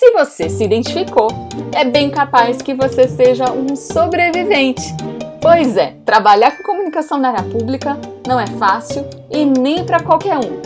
se 0.00 0.12
você 0.12 0.48
se 0.48 0.64
identificou, 0.64 1.28
é 1.74 1.84
bem 1.84 2.08
capaz 2.08 2.62
que 2.62 2.72
você 2.72 3.06
seja 3.06 3.52
um 3.52 3.76
sobrevivente. 3.76 4.94
Pois 5.42 5.76
é, 5.76 5.94
trabalhar 6.06 6.56
com 6.56 6.62
comunicação 6.62 7.18
na 7.18 7.28
área 7.28 7.42
pública 7.42 7.98
não 8.26 8.40
é 8.40 8.46
fácil 8.46 9.04
e 9.30 9.44
nem 9.44 9.84
para 9.84 10.02
qualquer 10.02 10.38
um. 10.38 10.62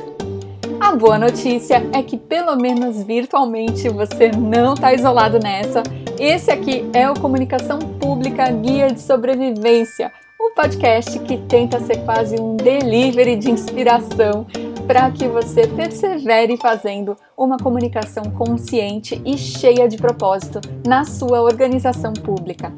A 0.79 0.95
boa 0.95 1.19
notícia 1.19 1.85
é 1.93 2.01
que, 2.01 2.17
pelo 2.17 2.55
menos 2.55 3.03
virtualmente, 3.03 3.89
você 3.89 4.31
não 4.31 4.75
está 4.75 4.95
isolado 4.95 5.41
nessa. 5.41 5.83
Esse 6.17 6.53
aqui 6.53 6.89
é 6.93 7.11
o 7.11 7.19
Comunicação 7.19 7.81
Pública 7.81 8.49
Guia 8.53 8.87
de 8.87 9.01
Sobrevivência, 9.01 10.13
o 10.39 10.51
um 10.51 10.55
podcast 10.55 11.19
que 11.19 11.39
tenta 11.39 11.81
ser 11.81 12.05
quase 12.05 12.41
um 12.41 12.55
delivery 12.55 13.35
de 13.35 13.51
inspiração 13.51 14.47
para 14.87 15.11
que 15.11 15.27
você 15.27 15.67
persevere 15.67 16.57
fazendo 16.57 17.17
uma 17.37 17.57
comunicação 17.57 18.25
consciente 18.25 19.21
e 19.25 19.37
cheia 19.39 19.89
de 19.89 19.97
propósito 19.97 20.61
na 20.87 21.05
sua 21.05 21.41
organização 21.41 22.13
pública. 22.13 22.73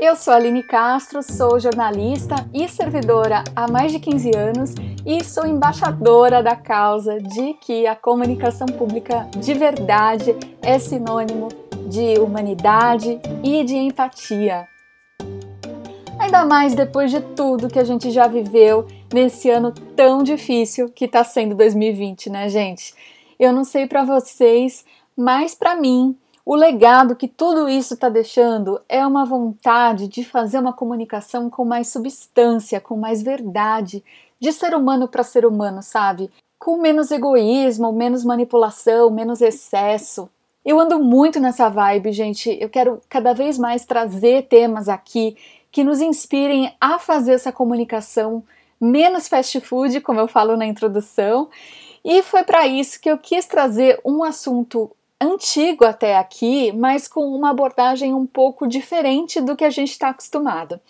Eu 0.00 0.14
sou 0.14 0.32
Aline 0.32 0.62
Castro, 0.62 1.20
sou 1.20 1.58
jornalista 1.58 2.36
e 2.54 2.68
servidora 2.68 3.42
há 3.56 3.66
mais 3.66 3.90
de 3.90 3.98
15 3.98 4.30
anos 4.36 4.74
e 5.04 5.24
sou 5.24 5.44
embaixadora 5.44 6.40
da 6.40 6.54
causa 6.54 7.18
de 7.18 7.54
que 7.54 7.84
a 7.88 7.96
comunicação 7.96 8.66
pública 8.68 9.26
de 9.36 9.54
verdade 9.54 10.36
é 10.62 10.78
sinônimo 10.78 11.48
de 11.88 12.20
humanidade 12.20 13.18
e 13.42 13.64
de 13.64 13.74
empatia. 13.74 14.68
Ainda 16.18 16.44
mais 16.44 16.74
depois 16.74 17.10
de 17.10 17.20
tudo 17.20 17.68
que 17.68 17.78
a 17.78 17.84
gente 17.84 18.10
já 18.10 18.28
viveu 18.28 18.86
nesse 19.12 19.50
ano 19.50 19.72
tão 19.96 20.22
difícil 20.22 20.90
que 20.90 21.06
está 21.06 21.24
sendo 21.24 21.54
2020, 21.54 22.30
né, 22.30 22.48
gente? 22.48 22.94
Eu 23.38 23.52
não 23.52 23.64
sei 23.64 23.86
para 23.86 24.04
vocês, 24.04 24.84
mas 25.16 25.54
para 25.54 25.76
mim, 25.76 26.16
o 26.44 26.54
legado 26.54 27.14
que 27.14 27.28
tudo 27.28 27.68
isso 27.68 27.94
está 27.94 28.08
deixando 28.08 28.80
é 28.88 29.06
uma 29.06 29.24
vontade 29.24 30.08
de 30.08 30.24
fazer 30.24 30.58
uma 30.58 30.72
comunicação 30.72 31.50
com 31.50 31.64
mais 31.64 31.88
substância, 31.88 32.80
com 32.80 32.96
mais 32.96 33.22
verdade, 33.22 34.02
de 34.40 34.52
ser 34.52 34.74
humano 34.74 35.08
para 35.08 35.22
ser 35.22 35.44
humano, 35.44 35.82
sabe? 35.82 36.30
Com 36.58 36.78
menos 36.78 37.10
egoísmo, 37.10 37.92
menos 37.92 38.24
manipulação, 38.24 39.10
menos 39.10 39.40
excesso. 39.40 40.28
Eu 40.64 40.78
ando 40.80 40.98
muito 40.98 41.38
nessa 41.38 41.68
vibe, 41.68 42.12
gente. 42.12 42.56
Eu 42.60 42.68
quero 42.68 43.00
cada 43.08 43.32
vez 43.32 43.58
mais 43.58 43.84
trazer 43.84 44.48
temas 44.48 44.88
aqui 44.88 45.36
que 45.70 45.84
nos 45.84 46.00
inspirem 46.00 46.74
a 46.80 46.98
fazer 46.98 47.32
essa 47.32 47.52
comunicação 47.52 48.42
menos 48.80 49.28
fast 49.28 49.60
food, 49.60 50.00
como 50.00 50.20
eu 50.20 50.28
falo 50.28 50.56
na 50.56 50.66
introdução. 50.66 51.48
E 52.04 52.22
foi 52.22 52.44
para 52.44 52.66
isso 52.66 53.00
que 53.00 53.10
eu 53.10 53.18
quis 53.18 53.46
trazer 53.46 54.00
um 54.04 54.22
assunto 54.22 54.90
antigo 55.20 55.84
até 55.84 56.16
aqui, 56.16 56.72
mas 56.72 57.08
com 57.08 57.26
uma 57.34 57.50
abordagem 57.50 58.14
um 58.14 58.26
pouco 58.26 58.66
diferente 58.66 59.40
do 59.40 59.56
que 59.56 59.64
a 59.64 59.70
gente 59.70 59.90
está 59.90 60.10
acostumado. 60.10 60.80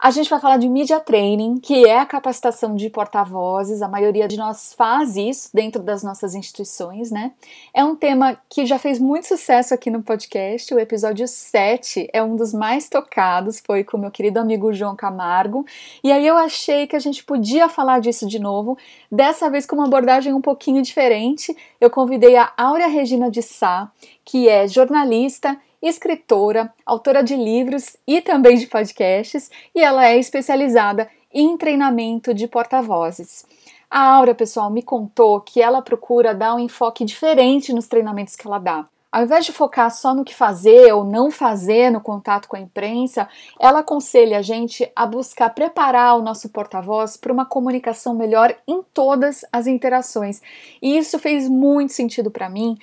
A 0.00 0.12
gente 0.12 0.30
vai 0.30 0.38
falar 0.38 0.58
de 0.58 0.68
media 0.68 1.00
training, 1.00 1.58
que 1.58 1.84
é 1.84 1.98
a 1.98 2.06
capacitação 2.06 2.76
de 2.76 2.88
porta-vozes. 2.88 3.82
A 3.82 3.88
maioria 3.88 4.28
de 4.28 4.36
nós 4.36 4.72
faz 4.72 5.16
isso 5.16 5.50
dentro 5.52 5.82
das 5.82 6.04
nossas 6.04 6.36
instituições, 6.36 7.10
né? 7.10 7.32
É 7.74 7.84
um 7.84 7.96
tema 7.96 8.40
que 8.48 8.64
já 8.64 8.78
fez 8.78 9.00
muito 9.00 9.26
sucesso 9.26 9.74
aqui 9.74 9.90
no 9.90 10.00
podcast. 10.00 10.72
O 10.72 10.78
episódio 10.78 11.26
7 11.26 12.08
é 12.12 12.22
um 12.22 12.36
dos 12.36 12.54
mais 12.54 12.88
tocados, 12.88 13.58
foi 13.58 13.82
com 13.82 13.98
meu 13.98 14.12
querido 14.12 14.38
amigo 14.38 14.72
João 14.72 14.94
Camargo. 14.94 15.66
E 16.04 16.12
aí 16.12 16.24
eu 16.24 16.36
achei 16.36 16.86
que 16.86 16.94
a 16.94 17.00
gente 17.00 17.24
podia 17.24 17.68
falar 17.68 17.98
disso 17.98 18.24
de 18.24 18.38
novo, 18.38 18.78
dessa 19.10 19.50
vez 19.50 19.66
com 19.66 19.74
uma 19.74 19.86
abordagem 19.86 20.32
um 20.32 20.40
pouquinho 20.40 20.80
diferente. 20.80 21.56
Eu 21.80 21.90
convidei 21.90 22.36
a 22.36 22.52
Áurea 22.56 22.86
Regina 22.86 23.28
de 23.28 23.42
Sá, 23.42 23.90
que 24.24 24.48
é 24.48 24.68
jornalista 24.68 25.58
escritora, 25.82 26.72
autora 26.84 27.22
de 27.22 27.36
livros 27.36 27.96
e 28.06 28.20
também 28.20 28.56
de 28.56 28.66
podcasts, 28.66 29.50
e 29.74 29.80
ela 29.80 30.06
é 30.06 30.18
especializada 30.18 31.08
em 31.32 31.56
treinamento 31.56 32.32
de 32.32 32.48
porta-vozes. 32.48 33.44
A 33.90 34.00
Aura, 34.00 34.34
pessoal, 34.34 34.70
me 34.70 34.82
contou 34.82 35.40
que 35.40 35.62
ela 35.62 35.80
procura 35.80 36.34
dar 36.34 36.54
um 36.54 36.58
enfoque 36.58 37.04
diferente 37.04 37.72
nos 37.72 37.86
treinamentos 37.86 38.36
que 38.36 38.46
ela 38.46 38.58
dá. 38.58 38.84
Ao 39.10 39.22
invés 39.22 39.46
de 39.46 39.52
focar 39.52 39.90
só 39.90 40.14
no 40.14 40.22
que 40.22 40.34
fazer 40.34 40.92
ou 40.92 41.02
não 41.02 41.30
fazer 41.30 41.90
no 41.90 41.98
contato 41.98 42.46
com 42.46 42.56
a 42.56 42.60
imprensa, 42.60 43.26
ela 43.58 43.78
aconselha 43.78 44.36
a 44.36 44.42
gente 44.42 44.90
a 44.94 45.06
buscar 45.06 45.48
preparar 45.54 46.18
o 46.18 46.22
nosso 46.22 46.50
porta-voz 46.50 47.16
para 47.16 47.32
uma 47.32 47.46
comunicação 47.46 48.14
melhor 48.14 48.54
em 48.66 48.82
todas 48.92 49.46
as 49.50 49.66
interações. 49.66 50.42
E 50.82 50.98
isso 50.98 51.18
fez 51.18 51.48
muito 51.48 51.94
sentido 51.94 52.30
para 52.30 52.50
mim, 52.50 52.76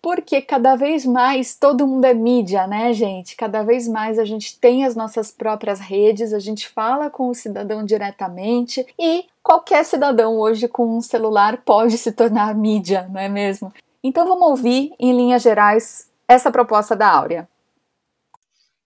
porque 0.00 0.40
cada 0.40 0.76
vez 0.76 1.04
mais 1.04 1.56
todo 1.56 1.86
mundo 1.86 2.04
é 2.04 2.14
mídia, 2.14 2.66
né, 2.66 2.92
gente? 2.92 3.36
Cada 3.36 3.62
vez 3.62 3.88
mais 3.88 4.18
a 4.18 4.24
gente 4.24 4.58
tem 4.58 4.84
as 4.84 4.94
nossas 4.94 5.30
próprias 5.30 5.80
redes, 5.80 6.32
a 6.32 6.38
gente 6.38 6.68
fala 6.68 7.10
com 7.10 7.28
o 7.28 7.34
cidadão 7.34 7.84
diretamente 7.84 8.86
e 8.98 9.26
qualquer 9.42 9.84
cidadão 9.84 10.38
hoje 10.38 10.68
com 10.68 10.96
um 10.96 11.00
celular 11.00 11.62
pode 11.64 11.98
se 11.98 12.12
tornar 12.12 12.54
mídia, 12.54 13.08
não 13.10 13.20
é 13.20 13.28
mesmo? 13.28 13.72
Então 14.02 14.26
vamos 14.26 14.48
ouvir, 14.48 14.94
em 14.98 15.12
linhas 15.12 15.42
gerais, 15.42 16.08
essa 16.28 16.52
proposta 16.52 16.94
da 16.94 17.10
Áurea. 17.10 17.48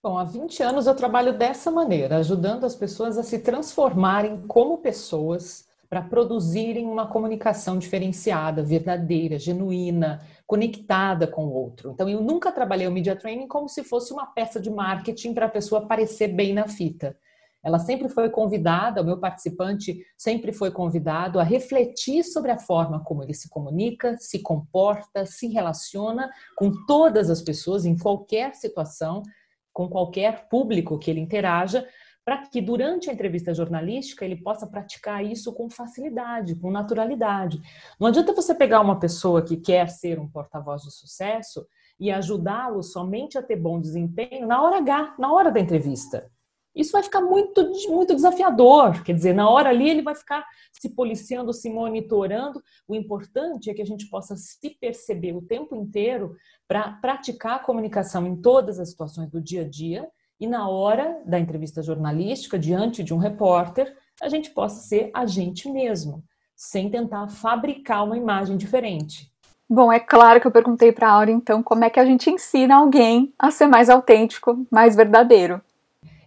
Bom, 0.01 0.17
há 0.17 0.23
20 0.23 0.61
anos 0.63 0.87
eu 0.87 0.95
trabalho 0.95 1.37
dessa 1.37 1.71
maneira, 1.71 2.17
ajudando 2.17 2.65
as 2.65 2.75
pessoas 2.75 3.17
a 3.17 3.23
se 3.23 3.39
transformarem 3.39 4.43
como 4.47 4.79
pessoas 4.79 5.65
para 5.89 6.01
produzirem 6.01 6.87
uma 6.87 7.05
comunicação 7.05 7.77
diferenciada, 7.77 8.63
verdadeira, 8.63 9.37
genuína, 9.37 10.21
conectada 10.45 11.27
com 11.27 11.45
o 11.45 11.53
outro. 11.53 11.91
Então, 11.91 12.09
eu 12.09 12.21
nunca 12.21 12.51
trabalhei 12.51 12.87
o 12.87 12.91
media 12.91 13.15
training 13.15 13.47
como 13.47 13.67
se 13.69 13.83
fosse 13.83 14.11
uma 14.13 14.27
peça 14.27 14.59
de 14.59 14.69
marketing 14.69 15.33
para 15.33 15.45
a 15.45 15.49
pessoa 15.49 15.83
aparecer 15.83 16.27
bem 16.27 16.53
na 16.53 16.67
fita. 16.67 17.17
Ela 17.63 17.79
sempre 17.79 18.09
foi 18.09 18.29
convidada, 18.29 19.01
o 19.01 19.05
meu 19.05 19.17
participante 19.17 20.05
sempre 20.17 20.51
foi 20.51 20.69
convidado 20.69 21.39
a 21.39 21.43
refletir 21.43 22.23
sobre 22.23 22.51
a 22.51 22.59
forma 22.59 23.01
como 23.05 23.23
ele 23.23 23.33
se 23.33 23.49
comunica, 23.49 24.17
se 24.17 24.39
comporta, 24.39 25.25
se 25.25 25.47
relaciona 25.47 26.29
com 26.57 26.71
todas 26.85 27.29
as 27.29 27.41
pessoas 27.41 27.85
em 27.85 27.97
qualquer 27.97 28.53
situação, 28.53 29.23
com 29.71 29.87
qualquer 29.87 30.49
público 30.49 30.99
que 30.99 31.09
ele 31.09 31.21
interaja, 31.21 31.87
para 32.25 32.47
que 32.47 32.61
durante 32.61 33.09
a 33.09 33.13
entrevista 33.13 33.53
jornalística 33.53 34.23
ele 34.23 34.37
possa 34.37 34.65
praticar 34.65 35.25
isso 35.25 35.53
com 35.53 35.69
facilidade, 35.69 36.55
com 36.55 36.71
naturalidade. 36.71 37.61
Não 37.99 38.07
adianta 38.07 38.33
você 38.33 38.55
pegar 38.55 38.81
uma 38.81 38.99
pessoa 38.99 39.41
que 39.41 39.57
quer 39.57 39.89
ser 39.89 40.19
um 40.19 40.27
porta-voz 40.27 40.83
de 40.83 40.91
sucesso 40.91 41.65
e 41.99 42.11
ajudá-lo 42.11 42.81
somente 42.81 43.37
a 43.37 43.43
ter 43.43 43.57
bom 43.57 43.79
desempenho 43.79 44.47
na 44.47 44.61
hora 44.61 44.77
H, 44.77 45.15
na 45.19 45.31
hora 45.31 45.51
da 45.51 45.59
entrevista. 45.59 46.29
Isso 46.75 46.91
vai 46.91 47.03
ficar 47.03 47.21
muito, 47.21 47.71
muito 47.87 48.15
desafiador. 48.15 49.03
Quer 49.03 49.13
dizer, 49.13 49.33
na 49.33 49.47
hora 49.47 49.69
ali 49.69 49.87
ele 49.87 50.01
vai 50.01 50.15
ficar 50.15 50.43
se 50.71 50.89
policiando, 50.89 51.53
se 51.53 51.69
monitorando. 51.69 52.61
O 52.87 52.95
importante 52.95 53.69
é 53.69 53.73
que 53.75 53.81
a 53.81 53.85
gente 53.85 54.09
possa 54.09 54.35
se 54.35 54.71
perceber 54.81 55.33
o 55.33 55.41
tempo 55.41 55.75
inteiro 55.75 56.35
para 56.67 56.93
praticar 56.93 57.57
a 57.57 57.63
comunicação 57.63 58.25
em 58.25 58.35
todas 58.41 58.79
as 58.79 58.89
situações 58.89 59.29
do 59.29 59.39
dia 59.39 59.61
a 59.61 59.69
dia 59.69 60.09
e 60.43 60.47
na 60.47 60.67
hora 60.67 61.21
da 61.25 61.39
entrevista 61.39 61.81
jornalística, 61.81 62.59
diante 62.59 63.01
de 63.01 63.13
um 63.13 63.17
repórter, 63.17 63.95
a 64.21 64.27
gente 64.27 64.49
possa 64.49 64.81
ser 64.81 65.09
a 65.13 65.25
gente 65.25 65.71
mesmo, 65.71 66.21
sem 66.53 66.89
tentar 66.89 67.29
fabricar 67.29 68.03
uma 68.03 68.17
imagem 68.17 68.57
diferente. 68.57 69.31
Bom, 69.69 69.89
é 69.89 70.01
claro 70.01 70.41
que 70.41 70.45
eu 70.45 70.51
perguntei 70.51 70.91
para 70.91 71.07
a 71.07 71.11
Aura, 71.11 71.31
então, 71.31 71.63
como 71.63 71.85
é 71.85 71.89
que 71.89 71.97
a 71.97 72.05
gente 72.05 72.29
ensina 72.29 72.75
alguém 72.75 73.33
a 73.39 73.51
ser 73.51 73.67
mais 73.67 73.89
autêntico, 73.89 74.67
mais 74.69 74.97
verdadeiro? 74.97 75.61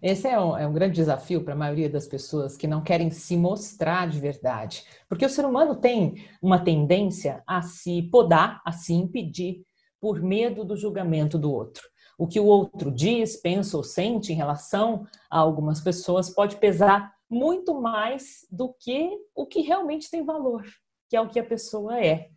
Esse 0.01 0.29
é 0.29 0.41
um, 0.41 0.57
é 0.57 0.67
um 0.67 0.73
grande 0.73 0.95
desafio 0.95 1.45
para 1.45 1.53
a 1.53 1.59
maioria 1.59 1.91
das 1.91 2.07
pessoas 2.07 2.57
que 2.57 2.67
não 2.67 2.81
querem 2.81 3.11
se 3.11 3.37
mostrar 3.37 4.09
de 4.09 4.19
verdade. 4.19 4.83
Porque 5.11 5.27
o 5.27 5.31
ser 5.31 5.45
humano 5.45 5.77
tem 5.77 6.25
uma 6.41 6.59
tendência 6.59 7.43
a 7.47 7.61
se 7.61 8.01
podar, 8.11 8.63
a 8.65 8.73
se 8.73 8.95
impedir, 8.95 9.63
por 10.01 10.23
medo 10.23 10.65
do 10.65 10.75
julgamento 10.75 11.37
do 11.37 11.53
outro. 11.53 11.83
O 12.19 12.27
que 12.27 12.41
o 12.41 12.47
outro 12.47 12.91
diz, 12.91 13.37
pensa 13.37 13.77
ou 13.77 13.83
sente 13.83 14.33
em 14.33 14.37
relação 14.37 15.07
a 15.31 15.39
algumas 15.39 15.81
pessoas 15.81 16.31
pode 16.31 16.57
pesar 16.57 17.15
muito 17.29 17.81
mais 17.81 18.47
do 18.51 18.73
que 18.73 19.11
o 19.35 19.47
que 19.47 19.61
realmente 19.61 20.11
tem 20.11 20.25
valor, 20.25 20.65
que 21.09 21.17
é 21.17 21.21
o 21.21 21.29
que 21.29 21.39
a 21.39 21.45
pessoa 21.45 22.01
é. 22.01 22.29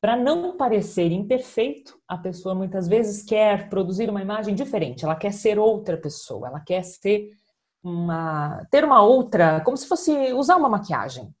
Para 0.00 0.16
não 0.16 0.56
parecer 0.56 1.10
imperfeito, 1.10 1.98
a 2.06 2.18
pessoa 2.18 2.54
muitas 2.54 2.86
vezes 2.86 3.22
quer 3.22 3.68
produzir 3.68 4.08
uma 4.08 4.22
imagem 4.22 4.54
diferente, 4.54 5.04
ela 5.04 5.16
quer 5.16 5.32
ser 5.32 5.58
outra 5.58 5.96
pessoa, 5.96 6.48
ela 6.48 6.60
quer 6.60 6.84
ser 6.84 7.30
uma, 7.82 8.64
ter 8.70 8.84
uma 8.84 9.02
outra, 9.02 9.60
como 9.62 9.76
se 9.76 9.88
fosse 9.88 10.32
usar 10.34 10.56
uma 10.56 10.68
maquiagem. 10.68 11.34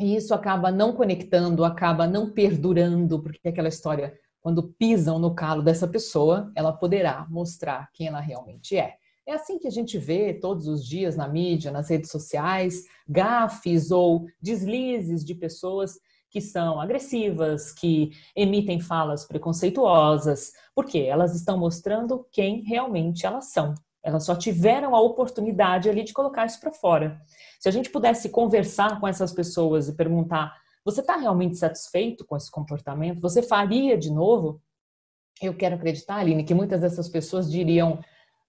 E 0.00 0.16
isso 0.16 0.34
acaba 0.34 0.72
não 0.72 0.94
conectando, 0.94 1.64
acaba 1.64 2.06
não 2.06 2.30
perdurando, 2.30 3.22
porque 3.22 3.48
aquela 3.48 3.68
história, 3.68 4.18
quando 4.40 4.74
pisam 4.78 5.18
no 5.18 5.34
calo 5.34 5.62
dessa 5.62 5.86
pessoa, 5.86 6.50
ela 6.54 6.72
poderá 6.72 7.26
mostrar 7.28 7.90
quem 7.92 8.06
ela 8.08 8.20
realmente 8.20 8.76
é. 8.76 8.94
É 9.26 9.34
assim 9.34 9.58
que 9.58 9.68
a 9.68 9.70
gente 9.70 9.96
vê 9.98 10.34
todos 10.34 10.66
os 10.66 10.84
dias 10.84 11.16
na 11.16 11.28
mídia, 11.28 11.70
nas 11.70 11.88
redes 11.88 12.10
sociais, 12.10 12.84
gafes 13.08 13.90
ou 13.90 14.26
deslizes 14.42 15.24
de 15.24 15.34
pessoas 15.34 16.00
que 16.30 16.40
são 16.40 16.80
agressivas, 16.80 17.72
que 17.72 18.10
emitem 18.34 18.80
falas 18.80 19.26
preconceituosas, 19.26 20.52
porque 20.74 20.98
elas 20.98 21.34
estão 21.34 21.58
mostrando 21.58 22.26
quem 22.32 22.62
realmente 22.62 23.26
elas 23.26 23.52
são. 23.52 23.74
Elas 24.02 24.24
só 24.24 24.34
tiveram 24.34 24.94
a 24.94 25.00
oportunidade 25.00 25.88
ali 25.88 26.02
de 26.02 26.12
colocar 26.12 26.46
isso 26.46 26.58
para 26.58 26.72
fora. 26.72 27.20
Se 27.58 27.68
a 27.68 27.72
gente 27.72 27.90
pudesse 27.90 28.30
conversar 28.30 28.98
com 28.98 29.06
essas 29.06 29.32
pessoas 29.32 29.88
e 29.88 29.94
perguntar: 29.94 30.56
você 30.84 31.00
está 31.00 31.16
realmente 31.16 31.56
satisfeito 31.56 32.24
com 32.24 32.36
esse 32.36 32.50
comportamento? 32.50 33.20
Você 33.20 33.42
faria 33.42 33.96
de 33.96 34.10
novo? 34.10 34.60
Eu 35.40 35.56
quero 35.56 35.76
acreditar, 35.76 36.16
Aline, 36.16 36.44
que 36.44 36.54
muitas 36.54 36.80
dessas 36.80 37.08
pessoas 37.08 37.50
diriam: 37.50 37.98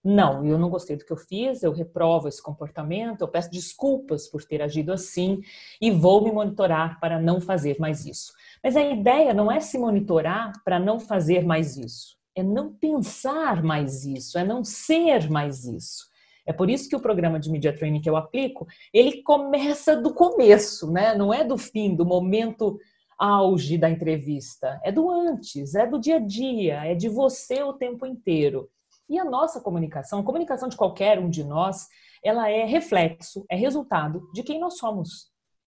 não, 0.04 0.46
eu 0.46 0.58
não 0.58 0.70
gostei 0.70 0.96
do 0.96 1.06
que 1.06 1.12
eu 1.12 1.18
fiz, 1.18 1.64
eu 1.64 1.72
reprovo 1.72 2.28
esse 2.28 2.42
comportamento, 2.42 3.22
eu 3.22 3.28
peço 3.28 3.52
desculpas 3.52 4.28
por 4.28 4.44
ter 4.44 4.62
agido 4.62 4.92
assim 4.92 5.42
e 5.82 5.92
vou 5.92 6.24
me 6.24 6.32
monitorar 6.32 7.00
para 7.00 7.20
não 7.20 7.40
fazer 7.40 7.80
mais 7.80 8.06
isso. 8.06 8.34
Mas 8.64 8.76
a 8.76 8.82
ideia 8.82 9.34
não 9.34 9.52
é 9.52 9.60
se 9.60 9.78
monitorar 9.78 10.54
para 10.64 10.80
não 10.80 11.00
fazer 11.00 11.46
mais 11.46 11.78
isso 11.78 12.22
é 12.36 12.44
não 12.44 12.74
pensar 12.74 13.62
mais 13.64 14.06
isso, 14.06 14.38
é 14.38 14.44
não 14.44 14.64
ser 14.64 15.30
mais 15.30 15.66
isso. 15.66 16.10
É 16.46 16.54
por 16.54 16.70
isso 16.70 16.90
que 16.90 16.96
o 16.96 17.00
programa 17.00 17.40
de 17.40 17.50
media 17.50 17.76
training 17.76 18.02
que 18.02 18.10
eu 18.10 18.16
aplico, 18.16 18.68
ele 18.94 19.22
começa 19.24 19.96
do 19.96 20.14
começo, 20.14 20.92
né? 20.92 21.16
Não 21.16 21.34
é 21.34 21.44
do 21.44 21.58
fim, 21.58 21.96
do 21.96 22.06
momento 22.06 22.80
auge 23.18 23.78
da 23.78 23.88
entrevista, 23.88 24.82
é 24.84 24.92
do 24.92 25.10
antes, 25.12 25.76
é 25.76 25.86
do 25.86 26.00
dia 26.00 26.16
a 26.16 26.20
dia, 26.20 26.86
é 26.86 26.96
de 26.96 27.08
você 27.08 27.62
o 27.62 27.74
tempo 27.74 28.06
inteiro. 28.06 28.68
E 29.08 29.20
a 29.20 29.24
nossa 29.24 29.62
comunicação, 29.62 30.20
a 30.20 30.24
comunicação 30.24 30.68
de 30.68 30.76
qualquer 30.76 31.20
um 31.20 31.30
de 31.30 31.44
nós, 31.44 31.88
ela 32.24 32.50
é 32.50 32.66
reflexo, 32.66 33.46
é 33.50 33.56
resultado 33.56 34.28
de 34.34 34.42
quem 34.42 34.60
nós 34.60 34.78
somos. 34.78 35.30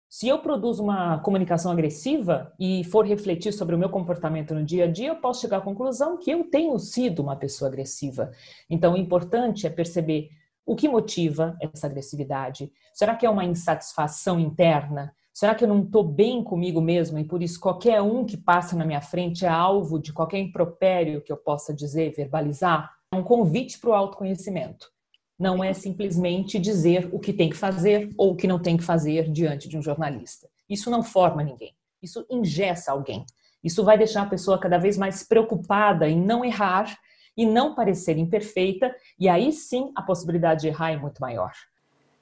Se 0.08 0.28
eu 0.28 0.38
produzo 0.38 0.82
uma 0.82 1.18
comunicação 1.18 1.72
agressiva 1.72 2.54
e 2.58 2.84
for 2.84 3.04
refletir 3.04 3.52
sobre 3.52 3.74
o 3.74 3.78
meu 3.78 3.90
comportamento 3.90 4.54
no 4.54 4.64
dia 4.64 4.84
a 4.84 4.86
dia, 4.86 5.08
eu 5.08 5.16
posso 5.16 5.40
chegar 5.40 5.56
à 5.56 5.60
conclusão 5.60 6.16
que 6.16 6.30
eu 6.30 6.44
tenho 6.44 6.78
sido 6.78 7.20
uma 7.20 7.34
pessoa 7.34 7.68
agressiva. 7.68 8.30
Então, 8.70 8.94
o 8.94 8.96
importante 8.96 9.66
é 9.66 9.70
perceber 9.70 10.30
o 10.66 10.74
que 10.74 10.88
motiva 10.88 11.56
essa 11.60 11.86
agressividade. 11.86 12.72
Será 12.92 13.14
que 13.14 13.26
é 13.26 13.30
uma 13.30 13.44
insatisfação 13.44 14.38
interna? 14.38 15.14
Será 15.32 15.54
que 15.54 15.64
eu 15.64 15.68
não 15.68 15.82
estou 15.82 16.04
bem 16.04 16.42
comigo 16.42 16.80
mesmo 16.80 17.18
e 17.18 17.24
por 17.24 17.42
isso 17.42 17.60
qualquer 17.60 18.00
um 18.00 18.24
que 18.24 18.36
passa 18.36 18.76
na 18.76 18.84
minha 18.84 19.00
frente 19.00 19.44
é 19.44 19.48
alvo 19.48 19.98
de 19.98 20.12
qualquer 20.12 20.38
impropério 20.38 21.20
que 21.20 21.32
eu 21.32 21.36
possa 21.36 21.74
dizer, 21.74 22.14
verbalizar? 22.14 22.90
É 23.12 23.16
um 23.16 23.22
convite 23.22 23.78
para 23.78 23.90
o 23.90 23.94
autoconhecimento 23.94 24.94
não 25.38 25.62
é 25.62 25.72
simplesmente 25.72 26.58
dizer 26.58 27.08
o 27.12 27.18
que 27.18 27.32
tem 27.32 27.50
que 27.50 27.56
fazer 27.56 28.10
ou 28.16 28.32
o 28.32 28.36
que 28.36 28.46
não 28.46 28.58
tem 28.58 28.76
que 28.76 28.84
fazer 28.84 29.30
diante 29.30 29.68
de 29.68 29.76
um 29.76 29.82
jornalista. 29.82 30.48
Isso 30.68 30.90
não 30.90 31.02
forma 31.02 31.42
ninguém. 31.42 31.74
Isso 32.02 32.24
ingessa 32.30 32.92
alguém. 32.92 33.24
Isso 33.62 33.82
vai 33.82 33.98
deixar 33.98 34.22
a 34.22 34.28
pessoa 34.28 34.58
cada 34.58 34.78
vez 34.78 34.96
mais 34.96 35.22
preocupada 35.22 36.08
em 36.08 36.20
não 36.20 36.44
errar 36.44 36.96
e 37.36 37.46
não 37.46 37.74
parecer 37.74 38.16
imperfeita, 38.18 38.94
e 39.18 39.28
aí 39.28 39.52
sim 39.52 39.90
a 39.94 40.02
possibilidade 40.02 40.62
de 40.62 40.68
errar 40.68 40.92
é 40.92 40.96
muito 40.96 41.20
maior. 41.20 41.52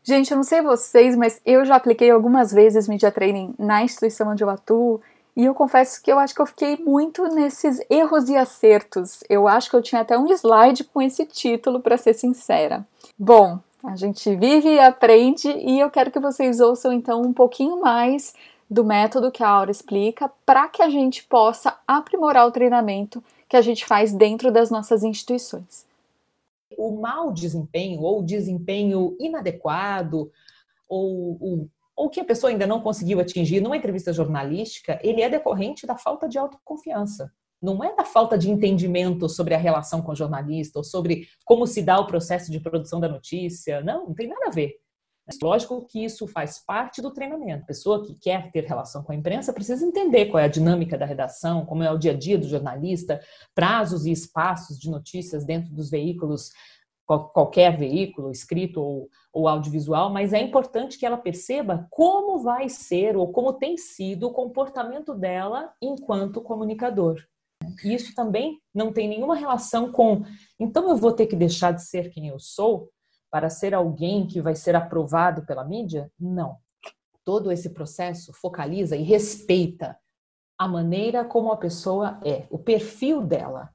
Gente, 0.04 0.32
eu 0.32 0.36
não 0.36 0.44
sei 0.44 0.60
vocês, 0.60 1.16
mas 1.16 1.40
eu 1.46 1.64
já 1.64 1.76
apliquei 1.76 2.10
algumas 2.10 2.52
vezes 2.52 2.88
media 2.88 3.12
training 3.12 3.54
na 3.58 3.84
instituição 3.84 4.30
onde 4.30 4.42
eu 4.42 4.50
atuo 4.50 5.00
e 5.36 5.44
eu 5.44 5.54
confesso 5.54 6.02
que 6.02 6.12
eu 6.12 6.18
acho 6.18 6.34
que 6.34 6.42
eu 6.42 6.46
fiquei 6.46 6.76
muito 6.76 7.22
nesses 7.34 7.80
erros 7.88 8.28
e 8.28 8.36
acertos. 8.36 9.24
Eu 9.30 9.48
acho 9.48 9.70
que 9.70 9.76
eu 9.76 9.82
tinha 9.82 10.02
até 10.02 10.18
um 10.18 10.26
slide 10.28 10.84
com 10.84 11.00
esse 11.00 11.24
título, 11.24 11.80
para 11.80 11.96
ser 11.96 12.14
sincera. 12.14 12.86
Bom, 13.18 13.58
a 13.82 13.96
gente 13.96 14.34
vive 14.36 14.68
e 14.68 14.80
aprende 14.80 15.48
e 15.48 15.80
eu 15.80 15.90
quero 15.90 16.10
que 16.10 16.20
vocês 16.20 16.60
ouçam 16.60 16.92
então 16.92 17.22
um 17.22 17.32
pouquinho 17.32 17.80
mais 17.80 18.34
do 18.72 18.82
método 18.82 19.30
que 19.30 19.44
a 19.44 19.48
Aura 19.50 19.70
explica 19.70 20.32
para 20.46 20.66
que 20.66 20.80
a 20.80 20.88
gente 20.88 21.22
possa 21.24 21.76
aprimorar 21.86 22.46
o 22.46 22.50
treinamento 22.50 23.22
que 23.46 23.54
a 23.54 23.60
gente 23.60 23.84
faz 23.84 24.14
dentro 24.14 24.50
das 24.50 24.70
nossas 24.70 25.04
instituições. 25.04 25.84
O 26.78 26.90
mau 26.92 27.30
desempenho 27.30 28.00
ou 28.00 28.22
desempenho 28.22 29.14
inadequado 29.20 30.32
ou 30.88 31.36
o 31.38 31.70
ou 31.94 32.08
que 32.08 32.18
a 32.18 32.24
pessoa 32.24 32.50
ainda 32.50 32.66
não 32.66 32.80
conseguiu 32.80 33.20
atingir 33.20 33.60
numa 33.60 33.76
entrevista 33.76 34.14
jornalística, 34.14 34.98
ele 35.04 35.20
é 35.20 35.28
decorrente 35.28 35.86
da 35.86 35.94
falta 35.94 36.26
de 36.26 36.38
autoconfiança. 36.38 37.30
Não 37.60 37.84
é 37.84 37.94
da 37.94 38.04
falta 38.04 38.36
de 38.38 38.50
entendimento 38.50 39.28
sobre 39.28 39.54
a 39.54 39.58
relação 39.58 40.00
com 40.00 40.12
o 40.12 40.16
jornalista 40.16 40.78
ou 40.78 40.84
sobre 40.84 41.28
como 41.44 41.66
se 41.66 41.82
dá 41.82 42.00
o 42.00 42.06
processo 42.06 42.50
de 42.50 42.58
produção 42.58 42.98
da 42.98 43.10
notícia. 43.10 43.82
Não, 43.82 44.06
não 44.06 44.14
tem 44.14 44.26
nada 44.26 44.46
a 44.46 44.50
ver. 44.50 44.81
Lógico 45.40 45.86
que 45.86 46.04
isso 46.04 46.26
faz 46.26 46.64
parte 46.64 47.00
do 47.00 47.12
treinamento. 47.12 47.62
A 47.62 47.66
pessoa 47.66 48.04
que 48.04 48.14
quer 48.14 48.50
ter 48.50 48.64
relação 48.64 49.02
com 49.02 49.12
a 49.12 49.14
imprensa 49.14 49.52
precisa 49.52 49.84
entender 49.84 50.26
qual 50.26 50.40
é 50.40 50.44
a 50.44 50.48
dinâmica 50.48 50.98
da 50.98 51.06
redação, 51.06 51.64
como 51.64 51.82
é 51.82 51.90
o 51.90 51.98
dia 51.98 52.12
a 52.12 52.16
dia 52.16 52.38
do 52.38 52.48
jornalista, 52.48 53.20
prazos 53.54 54.06
e 54.06 54.10
espaços 54.10 54.78
de 54.78 54.90
notícias 54.90 55.44
dentro 55.44 55.72
dos 55.74 55.90
veículos 55.90 56.50
qualquer 57.04 57.76
veículo, 57.76 58.30
escrito 58.30 58.80
ou, 58.80 59.08
ou, 59.32 59.48
audiovisual, 59.48 60.10
mas 60.10 60.32
é 60.32 60.40
importante 60.40 60.98
que 60.98 61.04
ela 61.04 61.16
perceba 61.16 61.86
como 61.90 62.38
vai 62.38 62.68
ser 62.68 63.16
ou 63.16 63.30
como 63.32 63.52
tem 63.52 63.76
sido 63.76 64.28
o 64.28 64.32
comportamento 64.32 65.14
dela 65.14 65.72
enquanto 65.82 66.40
comunicador. 66.40 67.22
Isso 67.84 68.14
também 68.14 68.58
não 68.74 68.92
tem 68.92 69.08
nenhuma 69.08 69.36
relação 69.36 69.92
com, 69.92 70.22
então 70.58 70.88
eu 70.88 70.96
vou 70.96 71.12
ter 71.12 71.26
que 71.26 71.36
deixar 71.36 71.72
de 71.72 71.84
ser 71.84 72.10
quem 72.10 72.28
eu 72.28 72.38
sou 72.38 72.88
para 73.32 73.48
ser 73.48 73.74
alguém 73.74 74.26
que 74.26 74.42
vai 74.42 74.54
ser 74.54 74.76
aprovado 74.76 75.46
pela 75.46 75.64
mídia? 75.64 76.12
Não. 76.20 76.58
Todo 77.24 77.50
esse 77.50 77.70
processo 77.70 78.30
focaliza 78.34 78.94
e 78.94 79.02
respeita 79.02 79.98
a 80.58 80.68
maneira 80.68 81.24
como 81.24 81.50
a 81.50 81.56
pessoa 81.56 82.20
é, 82.22 82.46
o 82.50 82.58
perfil 82.58 83.22
dela. 83.22 83.70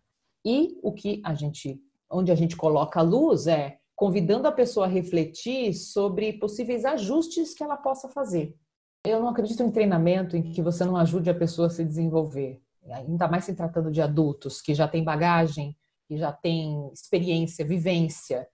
E 0.45 0.79
o 0.83 0.93
que 0.93 1.21
a 1.25 1.33
gente 1.33 1.81
onde 2.09 2.31
a 2.31 2.35
gente 2.35 2.55
coloca 2.55 2.99
a 2.99 3.03
luz 3.03 3.47
é 3.47 3.79
convidando 3.95 4.47
a 4.47 4.51
pessoa 4.51 4.85
a 4.85 4.89
refletir 4.89 5.73
sobre 5.73 6.33
possíveis 6.33 6.85
ajustes 6.85 7.55
que 7.55 7.63
ela 7.63 7.75
possa 7.75 8.07
fazer. 8.07 8.55
Eu 9.03 9.19
não 9.19 9.29
acredito 9.29 9.63
em 9.63 9.71
treinamento 9.71 10.37
em 10.37 10.51
que 10.51 10.61
você 10.61 10.85
não 10.85 10.95
ajude 10.95 11.29
a 11.29 11.35
pessoa 11.35 11.67
a 11.67 11.71
se 11.71 11.83
desenvolver, 11.83 12.61
ainda 12.91 13.27
mais 13.27 13.45
se 13.45 13.55
tratando 13.55 13.91
de 13.91 14.01
adultos 14.01 14.61
que 14.61 14.75
já 14.75 14.87
têm 14.87 15.03
bagagem, 15.03 15.75
que 16.07 16.15
já 16.15 16.31
têm 16.31 16.89
experiência, 16.93 17.65
vivência. 17.65 18.47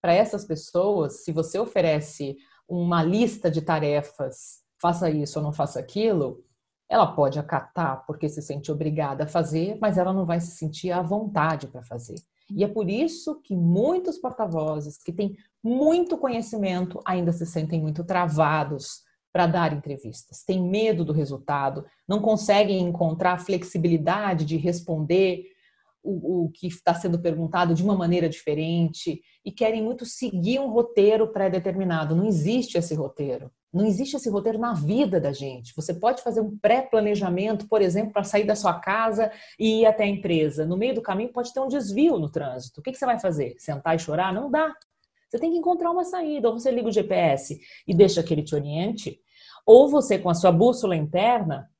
Para 0.00 0.14
essas 0.14 0.44
pessoas, 0.44 1.24
se 1.24 1.32
você 1.32 1.58
oferece 1.58 2.36
uma 2.68 3.02
lista 3.02 3.50
de 3.50 3.60
tarefas, 3.60 4.60
faça 4.80 5.10
isso 5.10 5.38
ou 5.38 5.44
não 5.44 5.52
faça 5.52 5.78
aquilo, 5.78 6.44
ela 6.88 7.06
pode 7.06 7.38
acatar 7.38 8.04
porque 8.06 8.28
se 8.28 8.42
sente 8.42 8.72
obrigada 8.72 9.24
a 9.24 9.28
fazer, 9.28 9.78
mas 9.80 9.98
ela 9.98 10.12
não 10.12 10.26
vai 10.26 10.40
se 10.40 10.52
sentir 10.56 10.90
à 10.90 11.02
vontade 11.02 11.68
para 11.68 11.82
fazer. 11.82 12.16
E 12.50 12.64
é 12.64 12.68
por 12.68 12.90
isso 12.90 13.40
que 13.42 13.54
muitos 13.54 14.18
porta-vozes 14.18 14.98
que 14.98 15.12
têm 15.12 15.36
muito 15.62 16.18
conhecimento 16.18 17.00
ainda 17.04 17.32
se 17.32 17.46
sentem 17.46 17.80
muito 17.80 18.02
travados 18.02 19.02
para 19.32 19.46
dar 19.46 19.72
entrevistas, 19.72 20.42
têm 20.42 20.60
medo 20.60 21.04
do 21.04 21.12
resultado, 21.12 21.84
não 22.08 22.20
conseguem 22.20 22.80
encontrar 22.80 23.38
flexibilidade 23.38 24.44
de 24.44 24.56
responder 24.56 25.44
o, 26.02 26.44
o 26.44 26.50
que 26.50 26.66
está 26.66 26.94
sendo 26.94 27.18
perguntado 27.18 27.74
de 27.74 27.82
uma 27.82 27.96
maneira 27.96 28.28
diferente 28.28 29.20
e 29.44 29.52
querem 29.52 29.82
muito 29.82 30.04
seguir 30.04 30.58
um 30.58 30.70
roteiro 30.70 31.28
pré-determinado. 31.32 32.14
Não 32.14 32.26
existe 32.26 32.78
esse 32.78 32.94
roteiro. 32.94 33.50
Não 33.72 33.86
existe 33.86 34.16
esse 34.16 34.28
roteiro 34.28 34.58
na 34.58 34.74
vida 34.74 35.20
da 35.20 35.32
gente. 35.32 35.72
Você 35.76 35.94
pode 35.94 36.22
fazer 36.22 36.40
um 36.40 36.58
pré-planejamento, 36.58 37.68
por 37.68 37.80
exemplo, 37.80 38.12
para 38.12 38.24
sair 38.24 38.44
da 38.44 38.56
sua 38.56 38.74
casa 38.74 39.30
e 39.58 39.82
ir 39.82 39.86
até 39.86 40.04
a 40.04 40.08
empresa. 40.08 40.66
No 40.66 40.76
meio 40.76 40.94
do 40.94 41.02
caminho 41.02 41.32
pode 41.32 41.52
ter 41.52 41.60
um 41.60 41.68
desvio 41.68 42.18
no 42.18 42.30
trânsito. 42.30 42.80
O 42.80 42.82
que, 42.82 42.90
que 42.90 42.98
você 42.98 43.06
vai 43.06 43.20
fazer? 43.20 43.54
Sentar 43.58 43.94
e 43.94 43.98
chorar? 43.98 44.34
Não 44.34 44.50
dá. 44.50 44.74
Você 45.28 45.38
tem 45.38 45.52
que 45.52 45.58
encontrar 45.58 45.92
uma 45.92 46.04
saída. 46.04 46.48
Ou 46.48 46.58
você 46.58 46.70
liga 46.72 46.88
o 46.88 46.92
GPS 46.92 47.60
e 47.86 47.94
deixa 47.94 48.22
que 48.22 48.34
ele 48.34 48.42
te 48.42 48.56
oriente, 48.56 49.20
ou 49.64 49.88
você, 49.88 50.18
com 50.18 50.28
a 50.28 50.34
sua 50.34 50.50
bússola 50.50 50.96
interna, 50.96 51.70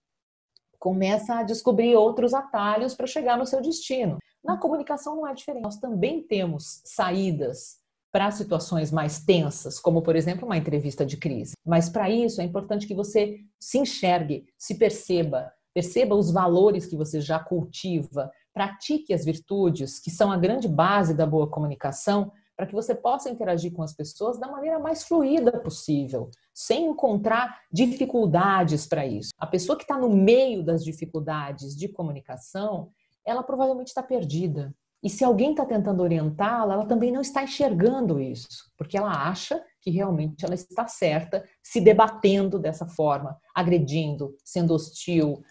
começa 0.81 1.35
a 1.35 1.43
descobrir 1.43 1.95
outros 1.95 2.33
atalhos 2.33 2.95
para 2.95 3.07
chegar 3.07 3.37
no 3.37 3.47
seu 3.47 3.61
destino. 3.61 4.19
Na 4.43 4.57
comunicação 4.57 5.15
não 5.15 5.27
é 5.27 5.35
diferente. 5.35 5.63
Nós 5.63 5.77
também 5.77 6.23
temos 6.23 6.81
saídas 6.85 7.79
para 8.11 8.31
situações 8.31 8.91
mais 8.91 9.23
tensas, 9.25 9.79
como 9.79 10.03
por 10.03 10.17
exemplo 10.17 10.47
uma 10.47 10.57
entrevista 10.57 11.05
de 11.05 11.17
crise. 11.17 11.53
Mas 11.65 11.89
para 11.89 12.11
isso 12.11 12.41
é 12.41 12.45
importante 12.45 12.87
que 12.87 12.95
você 12.95 13.39
se 13.61 13.79
enxergue, 13.79 14.47
se 14.59 14.77
perceba, 14.77 15.53
perceba 15.73 16.17
os 16.17 16.33
valores 16.33 16.87
que 16.87 16.97
você 16.97 17.21
já 17.21 17.39
cultiva, 17.39 18.33
pratique 18.53 19.13
as 19.13 19.25
virtudes 19.25 20.01
que 20.01 20.11
são 20.11 20.33
a 20.33 20.37
grande 20.37 20.67
base 20.67 21.15
da 21.15 21.27
boa 21.27 21.49
comunicação, 21.49 22.33
para 22.61 22.67
que 22.67 22.75
você 22.75 22.95
possa 22.95 23.31
interagir 23.31 23.73
com 23.73 23.83
as 23.83 23.95
pessoas 23.95 24.39
da 24.39 24.47
maneira 24.47 24.79
mais 24.79 25.03
fluida 25.03 25.51
possível, 25.61 26.31
sem 26.53 26.89
encontrar 26.89 27.63
dificuldades 27.73 28.87
para 28.87 29.07
isso. 29.07 29.31
A 29.39 29.47
pessoa 29.47 29.79
que 29.79 29.85
está 29.85 29.97
no 29.97 30.11
meio 30.11 30.63
das 30.63 30.85
dificuldades 30.85 31.75
de 31.75 31.89
comunicação, 31.89 32.91
ela 33.25 33.43
provavelmente 33.43 33.87
está 33.87 34.03
perdida. 34.03 34.75
E 35.03 35.09
se 35.09 35.25
alguém 35.25 35.53
está 35.53 35.65
tentando 35.65 36.03
orientá-la, 36.03 36.75
ela 36.75 36.85
também 36.85 37.11
não 37.11 37.23
está 37.23 37.43
enxergando 37.43 38.21
isso, 38.21 38.71
porque 38.77 38.99
ela 38.99 39.27
acha 39.27 39.65
que 39.81 39.91
realmente 39.91 40.45
ela 40.45 40.55
está 40.55 40.87
certa, 40.87 41.43
se 41.63 41.81
debatendo 41.81 42.59
dessa 42.59 42.85
forma, 42.85 43.39
agredindo, 43.55 44.37
sendo 44.45 44.75
hostil, 44.75 45.43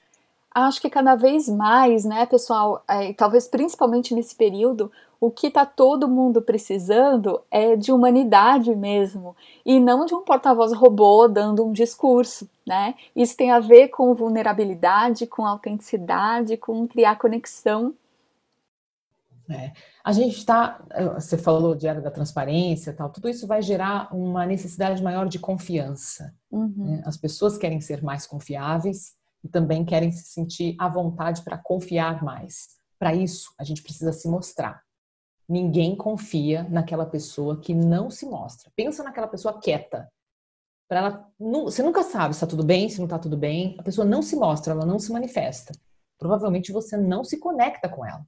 acho 0.63 0.81
que 0.81 0.89
cada 0.89 1.15
vez 1.15 1.47
mais, 1.49 2.05
né, 2.05 2.25
pessoal, 2.25 2.83
é, 2.87 3.13
talvez 3.13 3.47
principalmente 3.47 4.13
nesse 4.13 4.35
período, 4.35 4.91
o 5.19 5.29
que 5.29 5.47
está 5.47 5.65
todo 5.65 6.07
mundo 6.07 6.41
precisando 6.41 7.41
é 7.51 7.75
de 7.75 7.91
humanidade 7.91 8.73
mesmo, 8.75 9.35
e 9.65 9.79
não 9.79 10.05
de 10.05 10.15
um 10.15 10.23
porta-voz 10.23 10.71
robô 10.71 11.27
dando 11.27 11.65
um 11.65 11.73
discurso, 11.73 12.49
né? 12.65 12.95
Isso 13.15 13.35
tem 13.35 13.51
a 13.51 13.59
ver 13.59 13.89
com 13.89 14.15
vulnerabilidade, 14.15 15.27
com 15.27 15.45
autenticidade, 15.45 16.55
com 16.55 16.87
criar 16.87 17.17
conexão. 17.17 17.93
É. 19.49 19.73
A 20.03 20.11
gente 20.11 20.37
está, 20.37 20.79
você 21.15 21.37
falou 21.37 21.75
de 21.75 21.87
era 21.87 21.99
da 21.99 22.11
transparência, 22.11 22.93
tal, 22.93 23.09
tudo 23.09 23.27
isso 23.27 23.47
vai 23.47 23.61
gerar 23.61 24.15
uma 24.15 24.45
necessidade 24.45 25.03
maior 25.03 25.27
de 25.27 25.39
confiança. 25.39 26.33
Uhum. 26.51 26.73
Né? 26.77 27.01
As 27.05 27.17
pessoas 27.17 27.57
querem 27.57 27.81
ser 27.81 28.01
mais 28.03 28.25
confiáveis, 28.25 29.18
e 29.43 29.47
também 29.47 29.85
querem 29.85 30.11
se 30.11 30.23
sentir 30.31 30.75
à 30.79 30.87
vontade 30.87 31.43
para 31.43 31.57
confiar 31.57 32.23
mais. 32.23 32.79
Para 32.97 33.15
isso, 33.15 33.53
a 33.57 33.63
gente 33.63 33.81
precisa 33.81 34.11
se 34.11 34.27
mostrar. 34.27 34.81
Ninguém 35.47 35.95
confia 35.95 36.63
naquela 36.63 37.05
pessoa 37.05 37.59
que 37.59 37.73
não 37.73 38.11
se 38.11 38.25
mostra. 38.25 38.71
Pensa 38.75 39.03
naquela 39.03 39.27
pessoa 39.27 39.59
quieta. 39.59 40.07
Para 40.87 40.99
ela, 40.99 41.31
você 41.63 41.81
nunca 41.81 42.03
sabe 42.03 42.33
se 42.33 42.37
está 42.37 42.47
tudo 42.47 42.63
bem, 42.63 42.89
se 42.89 42.97
não 42.97 43.05
está 43.05 43.17
tudo 43.17 43.37
bem. 43.37 43.75
A 43.79 43.83
pessoa 43.83 44.05
não 44.05 44.21
se 44.21 44.35
mostra, 44.35 44.73
ela 44.73 44.85
não 44.85 44.99
se 44.99 45.11
manifesta. 45.11 45.71
Provavelmente 46.17 46.71
você 46.71 46.97
não 46.97 47.23
se 47.23 47.39
conecta 47.39 47.87
com 47.87 48.05
ela. 48.05 48.25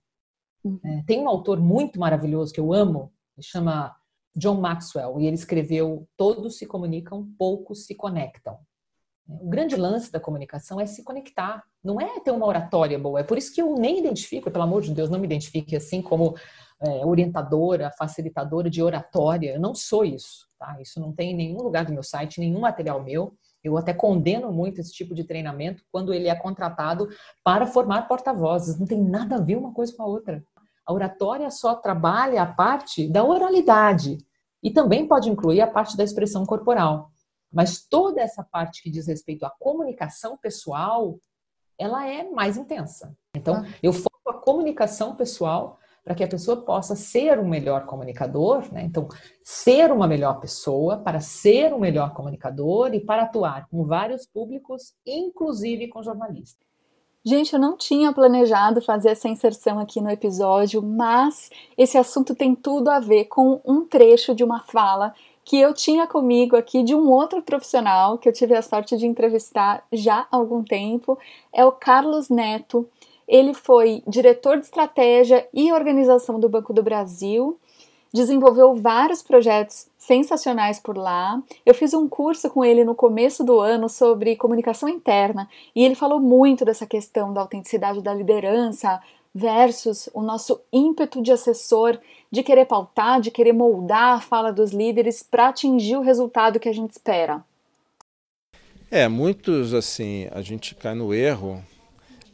Uhum. 0.64 0.80
É, 0.86 1.04
tem 1.06 1.20
um 1.20 1.28
autor 1.28 1.60
muito 1.60 2.00
maravilhoso 2.00 2.54
que 2.54 2.60
eu 2.60 2.72
amo, 2.74 3.12
que 3.36 3.42
chama 3.42 3.96
John 4.36 4.62
Maxwell, 4.62 5.20
e 5.20 5.26
ele 5.26 5.36
escreveu 5.36 6.08
Todos 6.16 6.58
se 6.58 6.66
comunicam, 6.66 7.28
poucos 7.38 7.86
se 7.86 7.96
conectam. 7.96 8.60
O 9.28 9.50
grande 9.50 9.76
lance 9.76 10.12
da 10.12 10.20
comunicação 10.20 10.80
é 10.80 10.86
se 10.86 11.04
conectar, 11.04 11.64
não 11.84 12.02
é 12.02 12.20
ter 12.20 12.32
uma 12.32 12.46
oratória 12.46 13.00
boa. 13.00 13.20
É 13.20 13.24
por 13.24 13.38
isso 13.38 13.54
que 13.54 13.62
eu 13.62 13.76
nem 13.76 14.00
identifico, 14.00 14.52
pelo 14.52 14.64
amor 14.64 14.82
de 14.82 14.94
Deus, 14.94 15.10
não 15.10 15.20
me 15.20 15.26
identifique 15.26 15.76
assim 15.76 16.02
como 16.02 16.36
é, 16.82 17.06
orientadora, 17.06 17.92
facilitadora 17.98 18.70
de 18.70 18.82
oratória. 18.82 19.54
Eu 19.54 19.60
não 19.60 19.74
sou 19.76 20.04
isso, 20.04 20.48
tá? 20.58 20.78
Isso 20.82 21.00
não 21.00 21.14
tem 21.14 21.32
em 21.32 21.36
nenhum 21.36 21.62
lugar 21.62 21.86
do 21.86 21.94
meu 21.94 22.04
site, 22.04 22.40
nenhum 22.40 22.60
material 22.60 23.04
meu. 23.04 23.34
Eu 23.64 23.78
até 23.78 23.94
condeno 23.94 24.52
muito 24.52 24.82
esse 24.82 24.92
tipo 24.92 25.14
de 25.14 25.24
treinamento 25.24 25.84
quando 25.92 26.14
ele 26.14 26.28
é 26.28 26.36
contratado 26.36 27.08
para 27.44 27.68
formar 27.68 28.08
porta-vozes. 28.08 28.80
Não 28.80 28.88
tem 28.88 29.02
nada 29.02 29.36
a 29.36 29.42
ver 29.42 29.56
uma 29.56 29.72
coisa 29.72 29.96
com 29.96 30.02
a 30.02 30.08
outra. 30.08 30.44
A 30.86 30.92
oratória 30.92 31.50
só 31.52 31.76
trabalha 31.76 32.42
a 32.42 32.46
parte 32.46 33.08
da 33.08 33.24
oralidade 33.24 34.18
e 34.64 34.72
também 34.72 35.08
pode 35.08 35.30
incluir 35.30 35.62
a 35.62 35.68
parte 35.68 35.96
da 35.96 36.04
expressão 36.04 36.46
corporal. 36.46 37.11
Mas 37.52 37.84
toda 37.84 38.22
essa 38.22 38.44
parte 38.44 38.82
que 38.82 38.90
diz 38.90 39.08
respeito 39.08 39.46
à 39.46 39.50
comunicação 39.50 40.38
pessoal, 40.38 41.20
ela 41.78 42.08
é 42.08 42.30
mais 42.30 42.58
intensa. 42.58 43.16
Então, 43.36 43.56
ah. 43.56 43.66
eu 43.82 43.92
foco 43.92 44.30
a 44.30 44.34
comunicação 44.34 45.16
pessoal 45.16 45.78
para 46.04 46.16
que 46.16 46.24
a 46.24 46.28
pessoa 46.28 46.58
possa 46.58 46.96
ser 46.96 47.38
um 47.40 47.48
melhor 47.48 47.86
comunicador, 47.86 48.72
né? 48.74 48.84
Então, 48.84 49.08
ser 49.44 49.92
uma 49.92 50.08
melhor 50.08 50.40
pessoa 50.40 50.98
para 50.98 51.20
ser 51.20 51.74
um 51.74 51.80
melhor 51.80 52.14
comunicador 52.14 52.94
e 52.94 53.00
para 53.00 53.24
atuar 53.24 53.68
com 53.70 53.86
vários 53.86 54.26
públicos, 54.26 54.96
inclusive 55.06 55.88
com 55.90 56.02
jornalistas. 56.02 56.72
Gente, 57.24 57.54
eu 57.54 57.60
não 57.60 57.78
tinha 57.78 58.12
planejado 58.12 58.82
fazer 58.82 59.10
essa 59.10 59.30
inserção 59.30 59.78
aqui 59.78 60.02
no 60.02 60.10
episódio, 60.10 60.82
mas 60.82 61.52
esse 61.78 61.96
assunto 61.96 62.34
tem 62.34 62.56
tudo 62.56 62.90
a 62.90 63.00
ver 63.00 63.26
com 63.26 63.62
um 63.64 63.86
trecho 63.86 64.34
de 64.34 64.44
uma 64.44 64.62
fala 64.62 65.14
que 65.44 65.60
eu 65.60 65.74
tinha 65.74 66.08
comigo 66.08 66.56
aqui 66.56 66.84
de 66.84 66.96
um 66.96 67.10
outro 67.10 67.42
profissional 67.42 68.18
que 68.18 68.30
eu 68.30 68.34
tive 68.34 68.56
a 68.56 68.62
sorte 68.62 68.98
de 68.98 69.06
entrevistar 69.06 69.84
já 69.92 70.28
há 70.32 70.36
algum 70.36 70.64
tempo, 70.64 71.18
é 71.54 71.66
o 71.66 71.72
Carlos 71.72 72.30
Neto. 72.30 72.88
Ele 73.28 73.54
foi 73.54 74.04
diretor 74.08 74.58
de 74.58 74.66
estratégia 74.66 75.48
e 75.54 75.72
organização 75.72 76.40
do 76.40 76.50
Banco 76.50 76.74
do 76.74 76.84
Brasil, 76.84 77.58
desenvolveu 78.14 78.76
vários 78.76 79.22
projetos 79.22 79.88
sensacionais 79.98 80.80
por 80.80 80.98
lá. 80.98 81.42
Eu 81.66 81.74
fiz 81.74 81.94
um 81.94 82.10
curso 82.10 82.50
com 82.50 82.64
ele 82.64 82.84
no 82.84 82.94
começo 82.94 83.44
do 83.44 83.60
ano 83.60 83.88
sobre 83.88 84.36
comunicação 84.36 84.90
interna 84.90 85.50
e 85.74 85.84
ele 85.84 85.96
falou 85.96 86.20
muito 86.20 86.66
dessa 86.66 86.86
questão 86.86 87.34
da 87.34 87.42
autenticidade 87.42 88.02
da 88.02 88.14
liderança 88.14 89.02
versus 89.34 90.10
o 90.14 90.22
nosso 90.22 90.62
ímpeto 90.72 91.22
de 91.22 91.32
assessor 91.32 92.00
de 92.32 92.44
querer 92.44 92.66
pautar, 92.66 93.20
de 93.22 93.32
querer 93.32 93.54
moldar 93.54 94.18
a 94.18 94.22
fala 94.22 94.52
dos 94.52 94.72
líderes 94.72 95.24
para 95.24 95.50
atingir 95.50 95.96
o 95.96 96.02
resultado 96.02 96.60
que 96.60 96.70
a 96.70 96.74
gente 96.74 96.92
espera? 96.92 97.44
É, 98.90 99.08
muitos 99.08 99.74
assim, 99.74 100.28
a 100.32 100.42
gente 100.42 100.76
cai 100.76 100.94
no 100.94 101.14
erro 101.14 101.64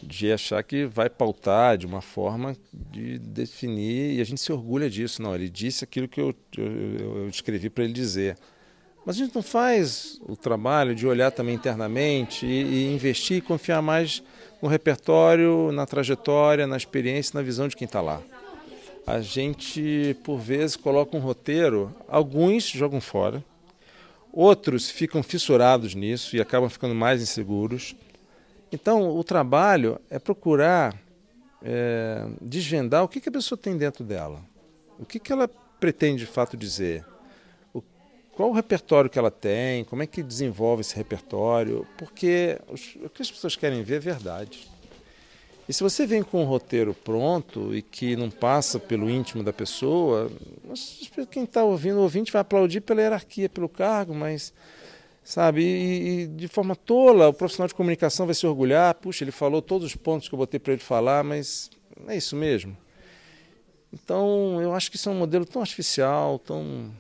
de 0.02 0.32
achar 0.32 0.64
que 0.64 0.86
vai 0.86 1.10
pautar 1.10 1.78
de 1.78 1.86
uma 1.86 2.02
forma 2.02 2.56
de 2.72 3.18
definir 3.20 4.14
e 4.16 4.22
a 4.22 4.24
gente 4.24 4.42
se 4.42 4.52
orgulha 4.52 4.90
disso. 4.90 5.22
Não, 5.22 5.34
ele 5.34 5.50
disse 5.50 5.84
aquilo 5.84 6.08
que 6.08 6.22
eu, 6.22 6.34
eu, 6.58 6.66
eu 7.22 7.28
escrevi 7.30 7.70
para 7.70 7.84
ele 7.84 7.94
dizer. 7.94 8.38
Mas 9.06 9.16
a 9.16 9.20
gente 9.20 9.34
não 9.34 9.42
faz 9.42 10.20
o 10.28 10.36
trabalho 10.36 10.94
de 10.94 11.08
olhar 11.08 11.32
também 11.32 11.56
internamente 11.56 12.46
e, 12.46 12.64
e 12.64 12.94
investir 12.94 13.38
e 13.38 13.42
confiar 13.42 13.82
mais 13.82 14.22
no 14.62 14.68
repertório, 14.68 15.72
na 15.72 15.86
trajetória, 15.86 16.68
na 16.68 16.78
experiência, 16.78 17.38
na 17.38 17.42
visão 17.42 17.68
de 17.68 17.76
quem 17.76 17.86
está 17.86 18.02
lá 18.02 18.22
a 19.08 19.22
gente, 19.22 20.18
por 20.22 20.38
vezes, 20.38 20.76
coloca 20.76 21.16
um 21.16 21.22
roteiro, 21.22 21.96
alguns 22.10 22.68
jogam 22.68 23.00
fora, 23.00 23.42
outros 24.34 24.90
ficam 24.90 25.24
fissurados 25.24 25.96
nisso 25.96 26.36
e 26.36 26.42
acabam 26.42 26.70
ficando 26.70 26.94
mais 26.94 27.22
inseguros. 27.22 27.96
Então, 28.70 29.18
o 29.18 29.24
trabalho 29.24 29.98
é 30.10 30.20
procurar 30.20 30.94
é, 31.64 32.28
desvendar 32.42 33.02
o 33.02 33.08
que, 33.08 33.22
que, 33.22 33.30
a 33.30 33.32
pessoa 33.32 33.58
tem 33.58 33.78
dentro 33.78 34.04
dela, 34.04 34.42
o 35.00 35.06
que, 35.06 35.20
que 35.20 35.32
ela 35.32 35.50
pretende 35.80 36.26
de 36.26 36.30
fato 36.30 36.58
dizer, 36.58 37.06
qual 38.38 38.52
o 38.52 38.54
repertório 38.54 39.10
que 39.10 39.18
ela 39.18 39.32
tem, 39.32 39.84
como 39.86 40.04
é 40.04 40.08
que 40.08 40.22
desenvolve 40.22 40.82
esse 40.82 40.96
repertório, 40.96 41.88
porque 41.98 42.60
o 43.04 43.10
que 43.10 43.24
as 43.24 43.32
pessoas 43.32 43.56
querem 43.56 43.82
ver 43.82 43.96
é 43.96 44.00
verdade. 44.00 44.70
E 45.68 45.74
se 45.74 45.82
você 45.82 46.06
vem 46.06 46.22
com 46.22 46.44
um 46.44 46.46
roteiro 46.46 46.94
pronto 46.94 47.76
e 47.76 47.82
que 47.82 48.16
não 48.16 48.30
passa 48.30 48.80
pelo 48.80 49.10
íntimo 49.10 49.44
da 49.44 49.52
pessoa, 49.52 50.32
quem 51.32 51.46
está 51.46 51.64
ouvindo, 51.64 51.98
o 51.98 52.04
ouvinte 52.04 52.32
vai 52.32 52.42
aplaudir 52.42 52.82
pela 52.82 53.02
hierarquia, 53.02 53.50
pelo 53.50 53.68
cargo, 53.68 54.14
mas, 54.14 54.54
sabe, 55.24 55.64
e, 55.64 56.22
e, 56.22 56.28
de 56.28 56.48
forma 56.48 56.76
tola, 56.76 57.30
o 57.30 57.34
profissional 57.34 57.68
de 57.68 57.74
comunicação 57.74 58.28
vai 58.28 58.36
se 58.36 58.46
orgulhar, 58.46 58.94
puxa, 58.94 59.24
ele 59.24 59.32
falou 59.32 59.64
todos 59.64 59.88
os 59.88 59.96
pontos 59.96 60.30
que 60.30 60.36
eu 60.36 60.38
botei 60.38 60.60
para 60.60 60.74
ele 60.74 60.82
falar, 60.82 61.24
mas 61.24 61.72
é 62.08 62.16
isso 62.16 62.36
mesmo. 62.36 62.78
Então, 63.92 64.62
eu 64.62 64.76
acho 64.76 64.92
que 64.92 64.96
isso 64.96 65.10
é 65.10 65.12
um 65.12 65.18
modelo 65.18 65.44
tão 65.44 65.60
artificial, 65.60 66.38
tão... 66.38 66.92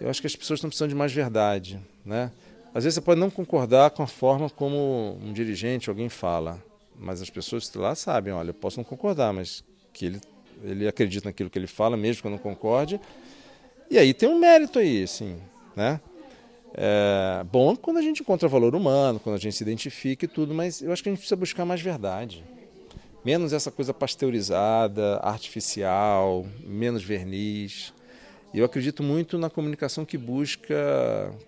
Eu 0.00 0.08
acho 0.08 0.20
que 0.20 0.26
as 0.26 0.34
pessoas 0.34 0.58
estão 0.58 0.70
precisando 0.70 0.88
de 0.88 0.94
mais 0.94 1.12
verdade, 1.12 1.78
né? 2.04 2.32
Às 2.74 2.84
vezes 2.84 2.94
você 2.94 3.00
pode 3.00 3.20
não 3.20 3.28
concordar 3.30 3.90
com 3.90 4.02
a 4.02 4.06
forma 4.06 4.48
como 4.48 5.18
um 5.22 5.32
dirigente, 5.32 5.90
alguém 5.90 6.08
fala, 6.08 6.62
mas 6.98 7.20
as 7.20 7.28
pessoas 7.28 7.72
lá 7.74 7.94
sabem, 7.94 8.32
olha, 8.32 8.50
eu 8.50 8.54
posso 8.54 8.78
não 8.78 8.84
concordar, 8.84 9.32
mas 9.32 9.62
que 9.92 10.06
ele, 10.06 10.20
ele 10.62 10.88
acredita 10.88 11.28
naquilo 11.28 11.50
que 11.50 11.58
ele 11.58 11.66
fala, 11.66 11.96
mesmo 11.96 12.22
que 12.22 12.28
eu 12.28 12.30
não 12.30 12.38
concorde. 12.38 13.00
E 13.90 13.98
aí 13.98 14.14
tem 14.14 14.28
um 14.28 14.38
mérito 14.38 14.78
aí, 14.78 15.02
assim, 15.02 15.36
né? 15.76 16.00
É 16.72 17.44
bom 17.50 17.74
quando 17.74 17.96
a 17.98 18.02
gente 18.02 18.22
encontra 18.22 18.48
valor 18.48 18.76
humano, 18.76 19.18
quando 19.18 19.34
a 19.34 19.38
gente 19.38 19.56
se 19.56 19.62
identifica 19.62 20.24
e 20.24 20.28
tudo, 20.28 20.54
mas 20.54 20.80
eu 20.80 20.92
acho 20.92 21.02
que 21.02 21.08
a 21.08 21.12
gente 21.12 21.18
precisa 21.18 21.36
buscar 21.36 21.64
mais 21.64 21.80
verdade. 21.80 22.44
Menos 23.24 23.52
essa 23.52 23.70
coisa 23.70 23.92
pasteurizada, 23.92 25.18
artificial, 25.18 26.46
menos 26.64 27.02
verniz. 27.02 27.92
Eu 28.52 28.64
acredito 28.64 29.02
muito 29.02 29.38
na 29.38 29.48
comunicação 29.48 30.04
que 30.04 30.18
busca 30.18 30.74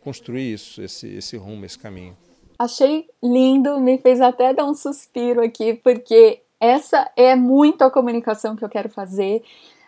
construir 0.02 0.52
isso, 0.52 0.80
esse, 0.80 1.08
esse 1.16 1.36
rumo, 1.36 1.64
esse 1.64 1.78
caminho. 1.78 2.16
Achei 2.58 3.08
lindo, 3.22 3.80
me 3.80 3.98
fez 3.98 4.20
até 4.20 4.54
dar 4.54 4.64
um 4.64 4.74
suspiro 4.74 5.42
aqui, 5.42 5.74
porque 5.74 6.42
essa 6.60 7.10
é 7.16 7.34
muito 7.34 7.82
a 7.82 7.90
comunicação 7.90 8.54
que 8.54 8.64
eu 8.64 8.68
quero 8.68 8.88
fazer. 8.88 9.42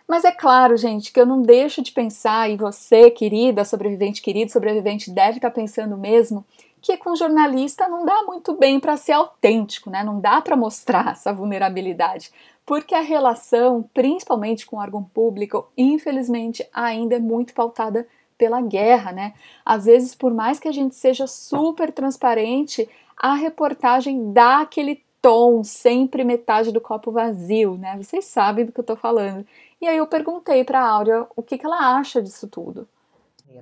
Mas 0.05 0.25
é 0.25 0.31
claro, 0.31 0.75
gente, 0.75 1.13
que 1.13 1.19
eu 1.19 1.25
não 1.25 1.41
deixo 1.41 1.81
de 1.81 1.93
pensar, 1.93 2.49
e 2.51 2.57
você, 2.57 3.09
querida, 3.09 3.63
sobrevivente 3.63 4.21
querido, 4.21 4.51
sobrevivente, 4.51 5.09
deve 5.09 5.37
estar 5.37 5.51
pensando 5.51 5.97
mesmo, 5.97 6.45
que 6.81 6.97
com 6.97 7.15
jornalista 7.15 7.87
não 7.87 8.05
dá 8.05 8.23
muito 8.23 8.53
bem 8.53 8.79
para 8.79 8.97
ser 8.97 9.13
autêntico, 9.13 9.89
né? 9.89 10.03
Não 10.03 10.19
dá 10.19 10.41
para 10.41 10.55
mostrar 10.55 11.13
essa 11.13 11.33
vulnerabilidade. 11.33 12.29
Porque 12.65 12.95
a 12.95 13.01
relação, 13.01 13.87
principalmente 13.93 14.65
com 14.65 14.77
o 14.77 14.79
órgão 14.79 15.03
público, 15.03 15.67
infelizmente 15.77 16.67
ainda 16.73 17.15
é 17.15 17.19
muito 17.19 17.53
pautada 17.53 18.07
pela 18.37 18.59
guerra, 18.61 19.11
né? 19.11 19.33
Às 19.63 19.85
vezes, 19.85 20.15
por 20.15 20.33
mais 20.33 20.59
que 20.59 20.67
a 20.67 20.71
gente 20.71 20.95
seja 20.95 21.27
super 21.27 21.91
transparente, 21.91 22.89
a 23.15 23.33
reportagem 23.33 24.33
dá 24.33 24.61
aquele 24.61 25.03
tom, 25.21 25.63
sempre 25.63 26.23
metade 26.23 26.71
do 26.71 26.81
copo 26.81 27.11
vazio, 27.11 27.77
né? 27.77 27.95
Vocês 28.01 28.25
sabem 28.25 28.65
do 28.65 28.71
que 28.71 28.79
eu 28.79 28.83
tô 28.83 28.95
falando. 28.95 29.45
E 29.79 29.87
aí 29.87 29.97
eu 29.97 30.07
perguntei 30.07 30.63
para 30.63 30.81
a 30.81 30.89
Áurea 30.89 31.27
o 31.35 31.41
que, 31.41 31.57
que 31.57 31.65
ela 31.65 31.97
acha 31.97 32.21
disso 32.21 32.47
tudo. 32.47 32.87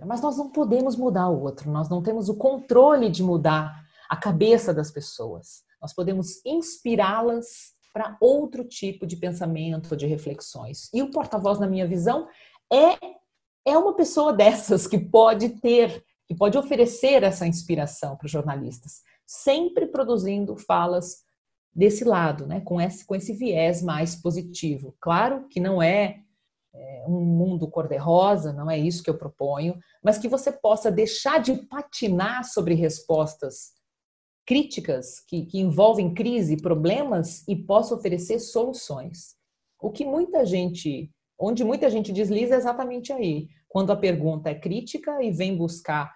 Mas 0.06 0.22
nós 0.22 0.38
não 0.38 0.50
podemos 0.50 0.96
mudar 0.96 1.30
o 1.30 1.42
outro, 1.42 1.70
nós 1.70 1.88
não 1.88 2.02
temos 2.02 2.30
o 2.30 2.36
controle 2.36 3.10
de 3.10 3.22
mudar 3.22 3.84
a 4.10 4.16
cabeça 4.16 4.74
das 4.74 4.90
pessoas. 4.90 5.64
Nós 5.82 5.94
podemos 5.94 6.44
inspirá-las 6.46 7.73
para 7.94 8.18
outro 8.20 8.66
tipo 8.66 9.06
de 9.06 9.16
pensamento, 9.16 9.96
de 9.96 10.08
reflexões. 10.08 10.90
E 10.92 11.02
o 11.04 11.12
porta-voz, 11.12 11.60
na 11.60 11.68
minha 11.68 11.88
visão, 11.88 12.28
é, 12.72 12.98
é 13.66 13.78
uma 13.78 13.96
pessoa 13.96 14.34
dessas 14.34 14.88
que 14.88 14.98
pode 14.98 15.50
ter, 15.62 16.04
que 16.28 16.36
pode 16.36 16.58
oferecer 16.58 17.24
essa 17.24 17.46
inspiração 17.46 18.18
para 18.18 18.26
os 18.26 18.32
jornalistas, 18.32 19.02
sempre 19.26 19.86
produzindo 19.86 20.58
falas 20.58 21.24
desse 21.76 22.04
lado, 22.04 22.46
né, 22.46 22.62
com 22.62 22.80
esse, 22.80 23.06
com 23.06 23.16
esse 23.16 23.34
viés 23.34 23.82
mais 23.82 24.16
positivo. 24.16 24.96
Claro 25.00 25.48
que 25.48 25.60
não 25.60 25.82
é, 25.82 26.20
é 26.74 27.06
um 27.08 27.22
mundo 27.22 27.68
cor-de-rosa, 27.68 28.54
não 28.54 28.70
é 28.70 28.78
isso 28.78 29.04
que 29.04 29.10
eu 29.10 29.18
proponho, 29.18 29.78
mas 30.04 30.18
que 30.18 30.28
você 30.28 30.52
possa 30.52 30.92
deixar 30.92 31.40
de 31.40 31.56
patinar 31.68 32.44
sobre 32.44 32.76
respostas 32.76 33.72
críticas 34.46 35.20
que, 35.28 35.46
que 35.46 35.60
envolvem 35.60 36.14
crise, 36.14 36.62
problemas 36.62 37.48
e 37.48 37.56
possa 37.56 37.96
oferecer 37.96 38.40
soluções. 38.40 39.36
O 39.80 39.92
que 39.92 40.06
muita 40.06 40.46
gente, 40.46 41.12
onde 41.40 41.64
muita 41.64 41.90
gente 41.90 42.12
desliza 42.12 42.56
é 42.56 42.58
exatamente 42.58 43.12
aí, 43.12 43.48
quando 43.68 43.92
a 43.92 43.98
pergunta 43.98 44.50
é 44.50 44.56
crítica 44.56 45.24
e 45.24 45.32
vem 45.32 45.58
buscar 45.58 46.14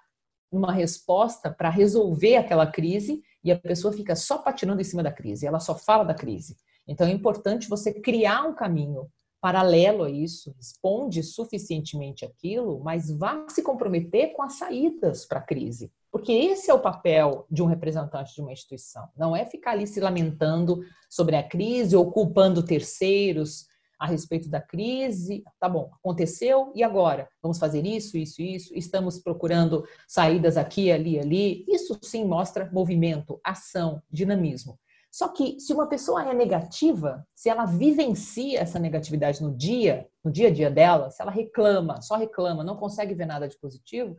uma 0.51 0.71
resposta 0.71 1.51
para 1.51 1.69
resolver 1.69 2.37
aquela 2.37 2.67
crise 2.67 3.21
e 3.43 3.51
a 3.51 3.59
pessoa 3.59 3.93
fica 3.93 4.15
só 4.15 4.37
patinando 4.37 4.81
em 4.81 4.85
cima 4.85 5.03
da 5.03 5.11
crise, 5.11 5.45
ela 5.45 5.59
só 5.59 5.75
fala 5.75 6.03
da 6.03 6.13
crise. 6.13 6.55
Então 6.87 7.07
é 7.07 7.11
importante 7.11 7.67
você 7.67 7.93
criar 7.93 8.43
um 8.43 8.55
caminho 8.55 9.09
paralelo 9.41 10.03
a 10.03 10.09
isso, 10.09 10.53
responde 10.57 11.21
suficientemente 11.21 12.25
aquilo, 12.25 12.79
mas 12.83 13.09
vá 13.09 13.45
se 13.49 13.61
comprometer 13.61 14.33
com 14.33 14.41
as 14.41 14.57
saídas 14.57 15.25
para 15.25 15.39
a 15.39 15.43
crise. 15.43 15.91
Porque 16.17 16.33
esse 16.33 16.71
é 16.71 16.73
o 16.73 16.79
papel 16.79 17.45
de 17.47 17.61
um 17.61 17.67
representante 17.67 18.33
de 18.33 18.41
uma 18.41 18.51
instituição. 18.51 19.07
Não 19.15 19.35
é 19.35 19.45
ficar 19.45 19.73
ali 19.73 19.85
se 19.85 19.99
lamentando 19.99 20.79
sobre 21.07 21.35
a 21.35 21.43
crise 21.43 21.95
ou 21.95 22.11
culpando 22.11 22.65
terceiros 22.65 23.67
a 23.99 24.07
respeito 24.07 24.49
da 24.49 24.59
crise. 24.59 25.43
Tá 25.59 25.69
bom, 25.69 25.91
aconteceu 25.93 26.71
e 26.73 26.81
agora? 26.81 27.29
Vamos 27.39 27.59
fazer 27.59 27.85
isso, 27.85 28.17
isso, 28.17 28.41
isso. 28.41 28.73
Estamos 28.73 29.19
procurando 29.19 29.85
saídas 30.07 30.57
aqui, 30.57 30.91
ali, 30.91 31.19
ali. 31.19 31.63
Isso 31.67 31.95
sim 32.01 32.25
mostra 32.25 32.67
movimento, 32.73 33.39
ação, 33.43 34.01
dinamismo. 34.09 34.75
Só 35.11 35.27
que 35.27 35.59
se 35.59 35.71
uma 35.71 35.87
pessoa 35.87 36.27
é 36.27 36.33
negativa, 36.33 37.25
se 37.35 37.47
ela 37.47 37.65
vivencia 37.65 38.59
essa 38.59 38.79
negatividade 38.79 39.41
no 39.41 39.55
dia, 39.55 40.07
no 40.23 40.31
dia 40.31 40.47
a 40.47 40.51
dia 40.51 40.69
dela, 40.71 41.11
se 41.11 41.21
ela 41.21 41.31
reclama, 41.31 42.01
só 42.01 42.15
reclama, 42.15 42.63
não 42.63 42.75
consegue 42.75 43.13
ver 43.13 43.25
nada 43.25 43.47
de 43.47 43.57
positivo, 43.57 44.17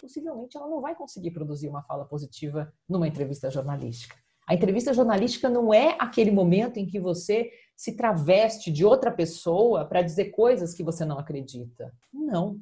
possivelmente 0.00 0.56
ela 0.56 0.68
não 0.68 0.80
vai 0.80 0.94
conseguir 0.94 1.30
produzir 1.30 1.68
uma 1.68 1.82
fala 1.82 2.04
positiva 2.04 2.72
numa 2.88 3.08
entrevista 3.08 3.50
jornalística. 3.50 4.16
A 4.46 4.54
entrevista 4.54 4.94
jornalística 4.94 5.48
não 5.48 5.74
é 5.74 5.96
aquele 5.98 6.30
momento 6.30 6.78
em 6.78 6.86
que 6.86 7.00
você 7.00 7.50
se 7.76 7.96
traveste 7.96 8.70
de 8.70 8.84
outra 8.84 9.10
pessoa 9.10 9.84
para 9.84 10.02
dizer 10.02 10.26
coisas 10.26 10.72
que 10.72 10.84
você 10.84 11.04
não 11.04 11.18
acredita. 11.18 11.92
Não. 12.12 12.60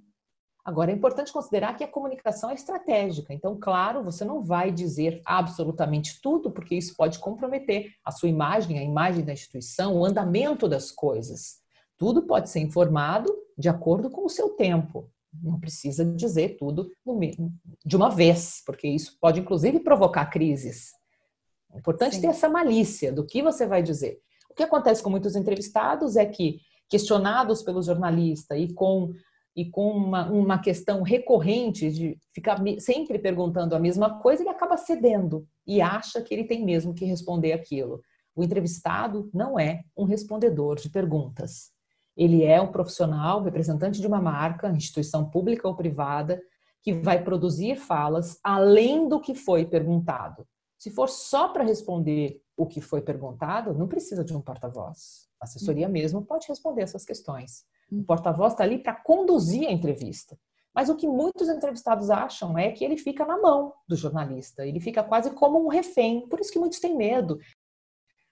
Agora, 0.64 0.90
é 0.90 0.94
importante 0.94 1.30
considerar 1.30 1.76
que 1.76 1.84
a 1.84 1.88
comunicação 1.88 2.48
é 2.48 2.54
estratégica. 2.54 3.34
Então, 3.34 3.58
claro, 3.60 4.02
você 4.02 4.24
não 4.24 4.42
vai 4.42 4.72
dizer 4.72 5.20
absolutamente 5.26 6.18
tudo, 6.22 6.50
porque 6.50 6.74
isso 6.74 6.96
pode 6.96 7.18
comprometer 7.18 7.92
a 8.02 8.10
sua 8.10 8.30
imagem, 8.30 8.78
a 8.78 8.82
imagem 8.82 9.22
da 9.22 9.34
instituição, 9.34 9.94
o 9.94 10.06
andamento 10.06 10.66
das 10.66 10.90
coisas. 10.90 11.60
Tudo 11.98 12.22
pode 12.22 12.48
ser 12.48 12.60
informado 12.60 13.30
de 13.58 13.68
acordo 13.68 14.08
com 14.08 14.24
o 14.24 14.30
seu 14.30 14.50
tempo. 14.50 15.12
Não 15.42 15.58
precisa 15.58 16.04
dizer 16.04 16.56
tudo 16.56 16.90
de 17.84 17.96
uma 17.96 18.10
vez, 18.10 18.62
porque 18.64 18.88
isso 18.88 19.16
pode, 19.20 19.40
inclusive, 19.40 19.80
provocar 19.80 20.26
crises. 20.26 20.92
É 21.72 21.78
importante 21.78 22.16
Sim. 22.16 22.22
ter 22.22 22.26
essa 22.28 22.48
malícia 22.48 23.12
do 23.12 23.26
que 23.26 23.42
você 23.42 23.66
vai 23.66 23.82
dizer. 23.82 24.18
O 24.50 24.54
que 24.54 24.62
acontece 24.62 25.02
com 25.02 25.10
muitos 25.10 25.34
entrevistados 25.34 26.16
é 26.16 26.24
que, 26.24 26.60
questionados 26.88 27.62
pelo 27.62 27.82
jornalista 27.82 28.56
e 28.56 28.72
com 28.72 29.12
e 29.56 29.64
com 29.64 29.90
uma, 29.90 30.28
uma 30.30 30.58
questão 30.58 31.02
recorrente 31.02 31.90
de 31.90 32.18
ficar 32.32 32.60
sempre 32.80 33.18
perguntando 33.18 33.76
a 33.76 33.78
mesma 33.78 34.18
coisa, 34.18 34.42
ele 34.42 34.50
acaba 34.50 34.76
cedendo 34.76 35.46
e 35.66 35.80
acha 35.80 36.20
que 36.20 36.34
ele 36.34 36.44
tem 36.44 36.64
mesmo 36.64 36.92
que 36.92 37.04
responder 37.04 37.52
aquilo. 37.52 38.02
O 38.34 38.42
entrevistado 38.42 39.30
não 39.32 39.58
é 39.58 39.84
um 39.96 40.04
respondedor 40.04 40.80
de 40.80 40.90
perguntas. 40.90 41.73
Ele 42.16 42.44
é 42.44 42.60
um 42.60 42.70
profissional, 42.70 43.42
representante 43.42 44.00
de 44.00 44.06
uma 44.06 44.20
marca, 44.20 44.68
instituição 44.68 45.28
pública 45.28 45.66
ou 45.66 45.74
privada, 45.74 46.40
que 46.82 46.92
vai 46.92 47.22
produzir 47.22 47.76
falas 47.76 48.38
além 48.42 49.08
do 49.08 49.20
que 49.20 49.34
foi 49.34 49.64
perguntado. 49.64 50.46
Se 50.78 50.90
for 50.90 51.08
só 51.08 51.48
para 51.48 51.64
responder 51.64 52.42
o 52.56 52.66
que 52.66 52.80
foi 52.80 53.00
perguntado, 53.00 53.72
não 53.74 53.88
precisa 53.88 54.22
de 54.22 54.36
um 54.36 54.40
porta-voz. 54.40 55.28
A 55.40 55.44
assessoria 55.44 55.86
uhum. 55.86 55.92
mesmo 55.92 56.22
pode 56.22 56.46
responder 56.46 56.82
essas 56.82 57.04
questões. 57.04 57.64
O 57.90 58.02
porta-voz 58.02 58.52
está 58.52 58.64
ali 58.64 58.78
para 58.78 58.94
conduzir 58.94 59.66
a 59.66 59.72
entrevista. 59.72 60.38
Mas 60.74 60.88
o 60.88 60.96
que 60.96 61.06
muitos 61.06 61.48
entrevistados 61.48 62.10
acham 62.10 62.58
é 62.58 62.70
que 62.72 62.84
ele 62.84 62.96
fica 62.96 63.24
na 63.24 63.40
mão 63.40 63.72
do 63.86 63.94
jornalista, 63.94 64.66
ele 64.66 64.80
fica 64.80 65.04
quase 65.04 65.30
como 65.30 65.64
um 65.64 65.68
refém, 65.68 66.28
por 66.28 66.40
isso 66.40 66.52
que 66.52 66.58
muitos 66.58 66.80
têm 66.80 66.96
medo. 66.96 67.38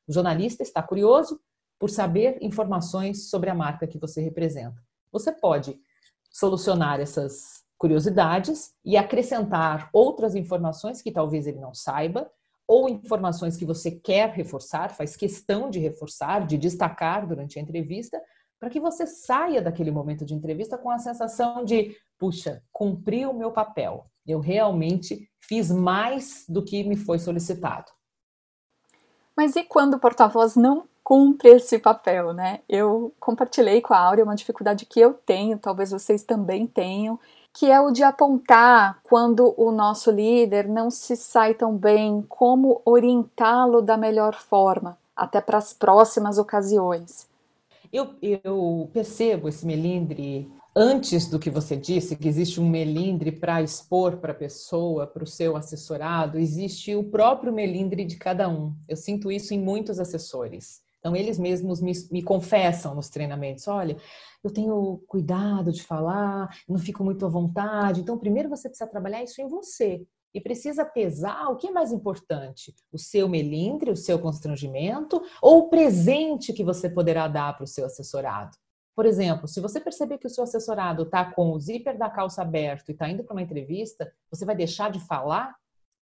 O 0.09 0.13
jornalista 0.13 0.63
está 0.63 0.83
curioso 0.83 1.41
por 1.83 1.91
saber 1.91 2.39
informações 2.41 3.29
sobre 3.29 3.51
a 3.51 3.55
marca 3.57 3.89
que 3.89 3.99
você 3.99 4.21
representa. 4.21 4.81
Você 5.11 5.33
pode 5.33 5.77
solucionar 6.31 7.01
essas 7.01 7.65
curiosidades 7.77 8.73
e 8.85 8.97
acrescentar 8.97 9.91
outras 9.93 10.37
informações 10.37 11.03
que 11.03 11.11
talvez 11.11 11.45
ele 11.45 11.59
não 11.59 11.75
saiba, 11.75 12.31
ou 12.69 12.89
informações 12.89 13.57
que 13.57 13.65
você 13.65 13.91
quer 13.91 14.31
reforçar, 14.31 14.95
faz 14.95 15.17
questão 15.17 15.69
de 15.69 15.81
reforçar, 15.81 16.47
de 16.47 16.57
destacar 16.57 17.27
durante 17.27 17.59
a 17.59 17.63
entrevista, 17.63 18.23
para 18.61 18.71
que 18.71 18.79
você 18.79 19.05
saia 19.05 19.61
daquele 19.61 19.91
momento 19.91 20.25
de 20.25 20.35
entrevista 20.35 20.79
com 20.79 20.89
a 20.89 21.01
sensação 21.01 21.65
de, 21.65 21.97
puxa, 22.17 22.63
cumpri 22.71 23.27
o 23.27 23.35
meu 23.35 23.51
papel. 23.51 24.07
Eu 24.25 24.39
realmente 24.39 25.29
fiz 25.41 25.69
mais 25.69 26.45
do 26.49 26.63
que 26.63 26.85
me 26.85 26.95
foi 26.95 27.19
solicitado. 27.19 27.91
Mas 29.37 29.57
e 29.57 29.65
quando 29.65 29.95
o 29.95 29.99
porta-voz 29.99 30.55
não 30.55 30.87
cumpre 31.03 31.51
esse 31.51 31.79
papel, 31.79 32.33
né? 32.33 32.61
Eu 32.69 33.13
compartilhei 33.19 33.81
com 33.81 33.93
a 33.93 33.99
Áurea 33.99 34.25
uma 34.25 34.35
dificuldade 34.35 34.87
que 34.87 35.01
eu 35.01 35.15
tenho, 35.15 35.59
talvez 35.59 35.91
vocês 35.91 36.23
também 36.23 36.67
tenham, 36.67 37.19
que 37.53 37.71
é 37.71 37.81
o 37.81 37.91
de 37.91 38.03
apontar 38.03 39.01
quando 39.03 39.55
o 39.57 39.71
nosso 39.71 40.11
líder 40.11 40.67
não 40.67 40.91
se 40.91 41.17
sai 41.17 41.55
tão 41.55 41.77
bem, 41.77 42.25
como 42.29 42.81
orientá-lo 42.85 43.83
da 43.83 43.97
melhor 43.97 44.35
forma, 44.35 44.97
até 45.15 45.41
para 45.41 45.59
as 45.59 45.73
próximas 45.73 46.39
ocasiões. 46.39 47.29
Eu, 47.93 48.15
eu 48.23 48.89
percebo 48.93 49.49
esse 49.49 49.67
melindre 49.67 50.51
antes 50.75 51.29
do 51.29 51.39
que 51.39 51.51
você 51.51 51.77
disse, 51.77 52.17
que 52.17 52.27
existe 52.27 52.59
um 52.59 52.69
melindre 52.69 53.31
para 53.31 53.61
expor 53.61 54.17
para 54.17 54.33
a 54.33 54.35
pessoa, 54.35 55.07
para 55.07 55.23
o 55.23 55.27
seu 55.27 55.57
assessorado, 55.57 56.39
existe 56.39 56.95
o 56.95 57.05
próprio 57.05 57.53
melindre 57.53 58.05
de 58.07 58.17
cada 58.17 58.49
um. 58.49 58.75
Eu 58.89 58.97
sinto 58.97 59.31
isso 59.31 59.53
em 59.53 59.61
muitos 59.61 60.01
assessores. 60.01 60.81
Então, 61.03 61.17
eles 61.17 61.37
mesmos 61.37 61.81
me, 61.81 61.93
me 62.13 62.23
confessam 62.23 62.95
nos 62.95 63.09
treinamentos: 63.09 63.67
olha, 63.67 63.97
eu 64.43 64.53
tenho 64.53 65.03
cuidado 65.09 65.73
de 65.73 65.83
falar, 65.83 66.49
não 66.69 66.79
fico 66.79 67.03
muito 67.03 67.27
à 67.27 67.29
vontade. 67.29 68.01
Então, 68.01 68.17
primeiro 68.17 68.49
você 68.49 68.69
precisa 68.69 68.89
trabalhar 68.89 69.21
isso 69.21 69.43
em 69.43 69.49
você 69.49 70.07
e 70.33 70.41
precisa 70.41 70.85
pesar 70.85 71.49
o 71.49 71.57
que 71.57 71.67
é 71.67 71.73
mais 71.73 71.91
importante: 71.91 72.73
o 72.93 72.99
seu 72.99 73.29
melindre, 73.29 73.91
o 73.91 73.97
seu 73.97 74.17
constrangimento 74.17 75.21
ou 75.43 75.59
o 75.59 75.69
presente 75.69 76.53
que 76.53 76.63
você 76.63 76.89
poderá 76.89 77.27
dar 77.27 77.57
para 77.57 77.65
o 77.65 77.69
seu 77.69 77.85
assessorado. 77.85 78.57
Por 78.95 79.05
exemplo, 79.05 79.49
se 79.49 79.61
você 79.61 79.81
perceber 79.81 80.19
que 80.19 80.27
o 80.27 80.31
seu 80.31 80.45
assessorado 80.45 81.03
está 81.03 81.25
com 81.25 81.51
o 81.51 81.59
zíper 81.59 81.99
da 81.99 82.11
calça 82.11 82.43
aberto 82.43 82.91
e 82.91 82.93
está 82.93 83.09
indo 83.09 83.25
para 83.25 83.35
uma 83.35 83.43
entrevista, 83.43 84.13
você 84.31 84.45
vai 84.45 84.55
deixar 84.55 84.93
de 84.93 85.01
falar 85.01 85.57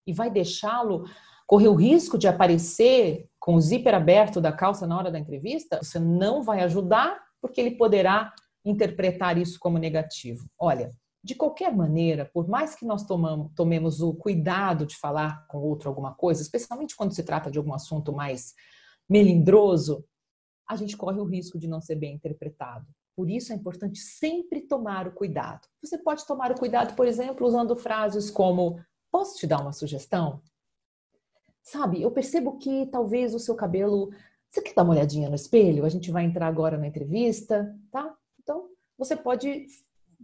e 0.06 0.12
vai 0.12 0.30
deixá-lo 0.30 1.04
correr 1.46 1.68
o 1.68 1.74
risco 1.74 2.18
de 2.18 2.26
aparecer 2.26 3.28
com 3.38 3.54
o 3.54 3.60
zíper 3.60 3.94
aberto 3.94 4.40
da 4.40 4.52
calça 4.52 4.86
na 4.86 4.98
hora 4.98 5.10
da 5.10 5.18
entrevista? 5.18 5.78
Você 5.82 5.98
não 5.98 6.42
vai 6.42 6.60
ajudar 6.62 7.22
porque 7.40 7.60
ele 7.60 7.72
poderá 7.72 8.32
interpretar 8.64 9.38
isso 9.38 9.58
como 9.60 9.78
negativo. 9.78 10.48
Olha, 10.58 10.90
de 11.22 11.34
qualquer 11.34 11.74
maneira, 11.74 12.24
por 12.32 12.48
mais 12.48 12.74
que 12.74 12.84
nós 12.84 13.04
tomamos, 13.04 13.52
tomemos 13.54 14.00
o 14.00 14.14
cuidado 14.14 14.86
de 14.86 14.96
falar 14.96 15.46
com 15.48 15.58
outro 15.58 15.88
alguma 15.88 16.14
coisa, 16.14 16.42
especialmente 16.42 16.96
quando 16.96 17.14
se 17.14 17.22
trata 17.22 17.50
de 17.50 17.58
algum 17.58 17.74
assunto 17.74 18.12
mais 18.12 18.54
melindroso, 19.08 20.04
a 20.68 20.76
gente 20.76 20.96
corre 20.96 21.20
o 21.20 21.24
risco 21.24 21.58
de 21.58 21.68
não 21.68 21.80
ser 21.80 21.96
bem 21.96 22.14
interpretado. 22.14 22.86
Por 23.16 23.30
isso 23.30 23.52
é 23.52 23.56
importante 23.56 23.98
sempre 23.98 24.60
tomar 24.60 25.08
o 25.08 25.12
cuidado. 25.12 25.66
Você 25.82 25.96
pode 25.98 26.26
tomar 26.26 26.50
o 26.50 26.58
cuidado, 26.58 26.94
por 26.94 27.06
exemplo, 27.06 27.46
usando 27.46 27.74
frases 27.74 28.30
como: 28.30 28.78
Posso 29.10 29.36
te 29.38 29.46
dar 29.46 29.60
uma 29.60 29.72
sugestão? 29.72 30.42
Sabe, 31.66 32.00
eu 32.00 32.12
percebo 32.12 32.58
que 32.58 32.86
talvez 32.86 33.34
o 33.34 33.40
seu 33.40 33.56
cabelo. 33.56 34.10
Você 34.48 34.62
quer 34.62 34.72
dar 34.72 34.84
uma 34.84 34.92
olhadinha 34.92 35.28
no 35.28 35.34
espelho? 35.34 35.84
A 35.84 35.88
gente 35.88 36.12
vai 36.12 36.24
entrar 36.24 36.46
agora 36.46 36.78
na 36.78 36.86
entrevista, 36.86 37.74
tá? 37.90 38.14
Então, 38.40 38.68
você 38.96 39.16
pode 39.16 39.66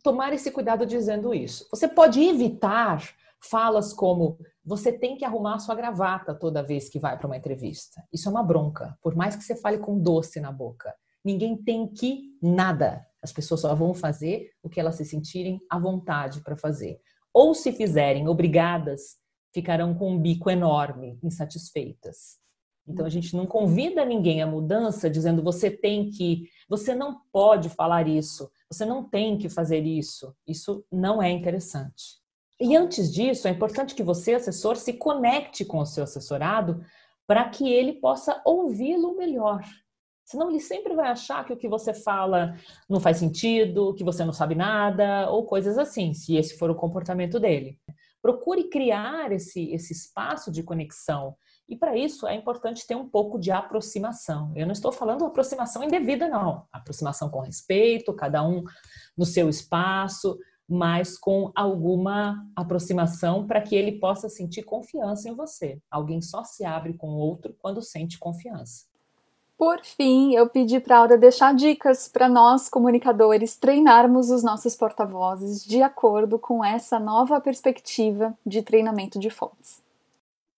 tomar 0.04 0.32
esse 0.32 0.52
cuidado 0.52 0.86
dizendo 0.86 1.34
isso. 1.34 1.66
Você 1.72 1.88
pode 1.88 2.22
evitar 2.22 3.12
falas 3.40 3.92
como 3.92 4.38
você 4.64 4.92
tem 4.92 5.16
que 5.16 5.24
arrumar 5.24 5.58
sua 5.58 5.74
gravata 5.74 6.32
toda 6.32 6.62
vez 6.62 6.88
que 6.88 7.00
vai 7.00 7.18
para 7.18 7.26
uma 7.26 7.36
entrevista. 7.36 8.00
Isso 8.12 8.28
é 8.28 8.30
uma 8.30 8.44
bronca, 8.44 8.96
por 9.02 9.16
mais 9.16 9.34
que 9.34 9.42
você 9.42 9.56
fale 9.56 9.78
com 9.78 9.98
doce 9.98 10.40
na 10.40 10.52
boca. 10.52 10.94
Ninguém 11.24 11.56
tem 11.56 11.88
que 11.88 12.38
nada. 12.40 13.04
As 13.20 13.32
pessoas 13.32 13.62
só 13.62 13.74
vão 13.74 13.92
fazer 13.94 14.52
o 14.62 14.68
que 14.68 14.78
elas 14.78 14.94
se 14.94 15.04
sentirem 15.04 15.60
à 15.68 15.76
vontade 15.76 16.40
para 16.40 16.56
fazer. 16.56 17.00
Ou 17.34 17.52
se 17.52 17.72
fizerem 17.72 18.28
obrigadas, 18.28 19.20
ficarão 19.52 19.94
com 19.94 20.12
um 20.12 20.18
bico 20.18 20.50
enorme, 20.50 21.18
insatisfeitas. 21.22 22.40
Então 22.86 23.06
a 23.06 23.08
gente 23.08 23.36
não 23.36 23.46
convida 23.46 24.04
ninguém 24.04 24.42
à 24.42 24.46
mudança 24.46 25.08
dizendo 25.08 25.42
você 25.42 25.70
tem 25.70 26.10
que, 26.10 26.48
você 26.68 26.94
não 26.94 27.20
pode 27.32 27.68
falar 27.68 28.08
isso, 28.08 28.50
você 28.68 28.84
não 28.84 29.04
tem 29.04 29.38
que 29.38 29.48
fazer 29.48 29.84
isso. 29.84 30.34
Isso 30.46 30.84
não 30.90 31.22
é 31.22 31.30
interessante. 31.30 32.20
E 32.60 32.76
antes 32.76 33.12
disso, 33.12 33.48
é 33.48 33.50
importante 33.50 33.94
que 33.94 34.02
você, 34.02 34.34
assessor, 34.34 34.76
se 34.76 34.92
conecte 34.92 35.64
com 35.64 35.78
o 35.78 35.86
seu 35.86 36.04
assessorado 36.04 36.84
para 37.26 37.48
que 37.48 37.68
ele 37.68 37.94
possa 37.94 38.40
ouvi-lo 38.44 39.16
melhor. 39.16 39.62
Senão 40.24 40.48
ele 40.48 40.60
sempre 40.60 40.94
vai 40.94 41.10
achar 41.10 41.44
que 41.44 41.52
o 41.52 41.56
que 41.56 41.68
você 41.68 41.92
fala 41.92 42.56
não 42.88 43.00
faz 43.00 43.18
sentido, 43.18 43.94
que 43.94 44.04
você 44.04 44.24
não 44.24 44.32
sabe 44.32 44.54
nada, 44.54 45.28
ou 45.30 45.44
coisas 45.44 45.76
assim, 45.76 46.14
se 46.14 46.36
esse 46.36 46.56
for 46.56 46.70
o 46.70 46.74
comportamento 46.74 47.38
dele. 47.40 47.78
Procure 48.22 48.68
criar 48.70 49.32
esse, 49.32 49.70
esse 49.72 49.92
espaço 49.92 50.50
de 50.50 50.62
conexão. 50.62 51.36
E 51.68 51.76
para 51.76 51.96
isso 51.96 52.26
é 52.26 52.34
importante 52.34 52.86
ter 52.86 52.94
um 52.94 53.08
pouco 53.08 53.38
de 53.38 53.50
aproximação. 53.50 54.52
Eu 54.54 54.66
não 54.66 54.72
estou 54.72 54.92
falando 54.92 55.24
aproximação 55.24 55.82
indevida, 55.82 56.28
não. 56.28 56.66
Aproximação 56.72 57.28
com 57.28 57.40
respeito, 57.40 58.14
cada 58.14 58.46
um 58.46 58.62
no 59.16 59.26
seu 59.26 59.48
espaço, 59.48 60.38
mas 60.68 61.18
com 61.18 61.50
alguma 61.54 62.46
aproximação 62.56 63.46
para 63.46 63.60
que 63.60 63.74
ele 63.74 63.98
possa 63.98 64.28
sentir 64.28 64.62
confiança 64.62 65.28
em 65.28 65.34
você. 65.34 65.80
Alguém 65.90 66.22
só 66.22 66.44
se 66.44 66.64
abre 66.64 66.94
com 66.94 67.08
o 67.08 67.18
outro 67.18 67.54
quando 67.58 67.82
sente 67.82 68.18
confiança. 68.18 68.91
Por 69.62 69.80
fim, 69.84 70.34
eu 70.34 70.48
pedi 70.48 70.80
para 70.80 70.96
a 70.96 70.98
Aura 70.98 71.16
deixar 71.16 71.54
dicas 71.54 72.08
para 72.08 72.28
nós, 72.28 72.68
comunicadores, 72.68 73.56
treinarmos 73.56 74.28
os 74.28 74.42
nossos 74.42 74.74
porta-vozes 74.74 75.64
de 75.64 75.80
acordo 75.80 76.36
com 76.36 76.64
essa 76.64 76.98
nova 76.98 77.40
perspectiva 77.40 78.36
de 78.44 78.60
treinamento 78.60 79.20
de 79.20 79.30
fontes. 79.30 79.80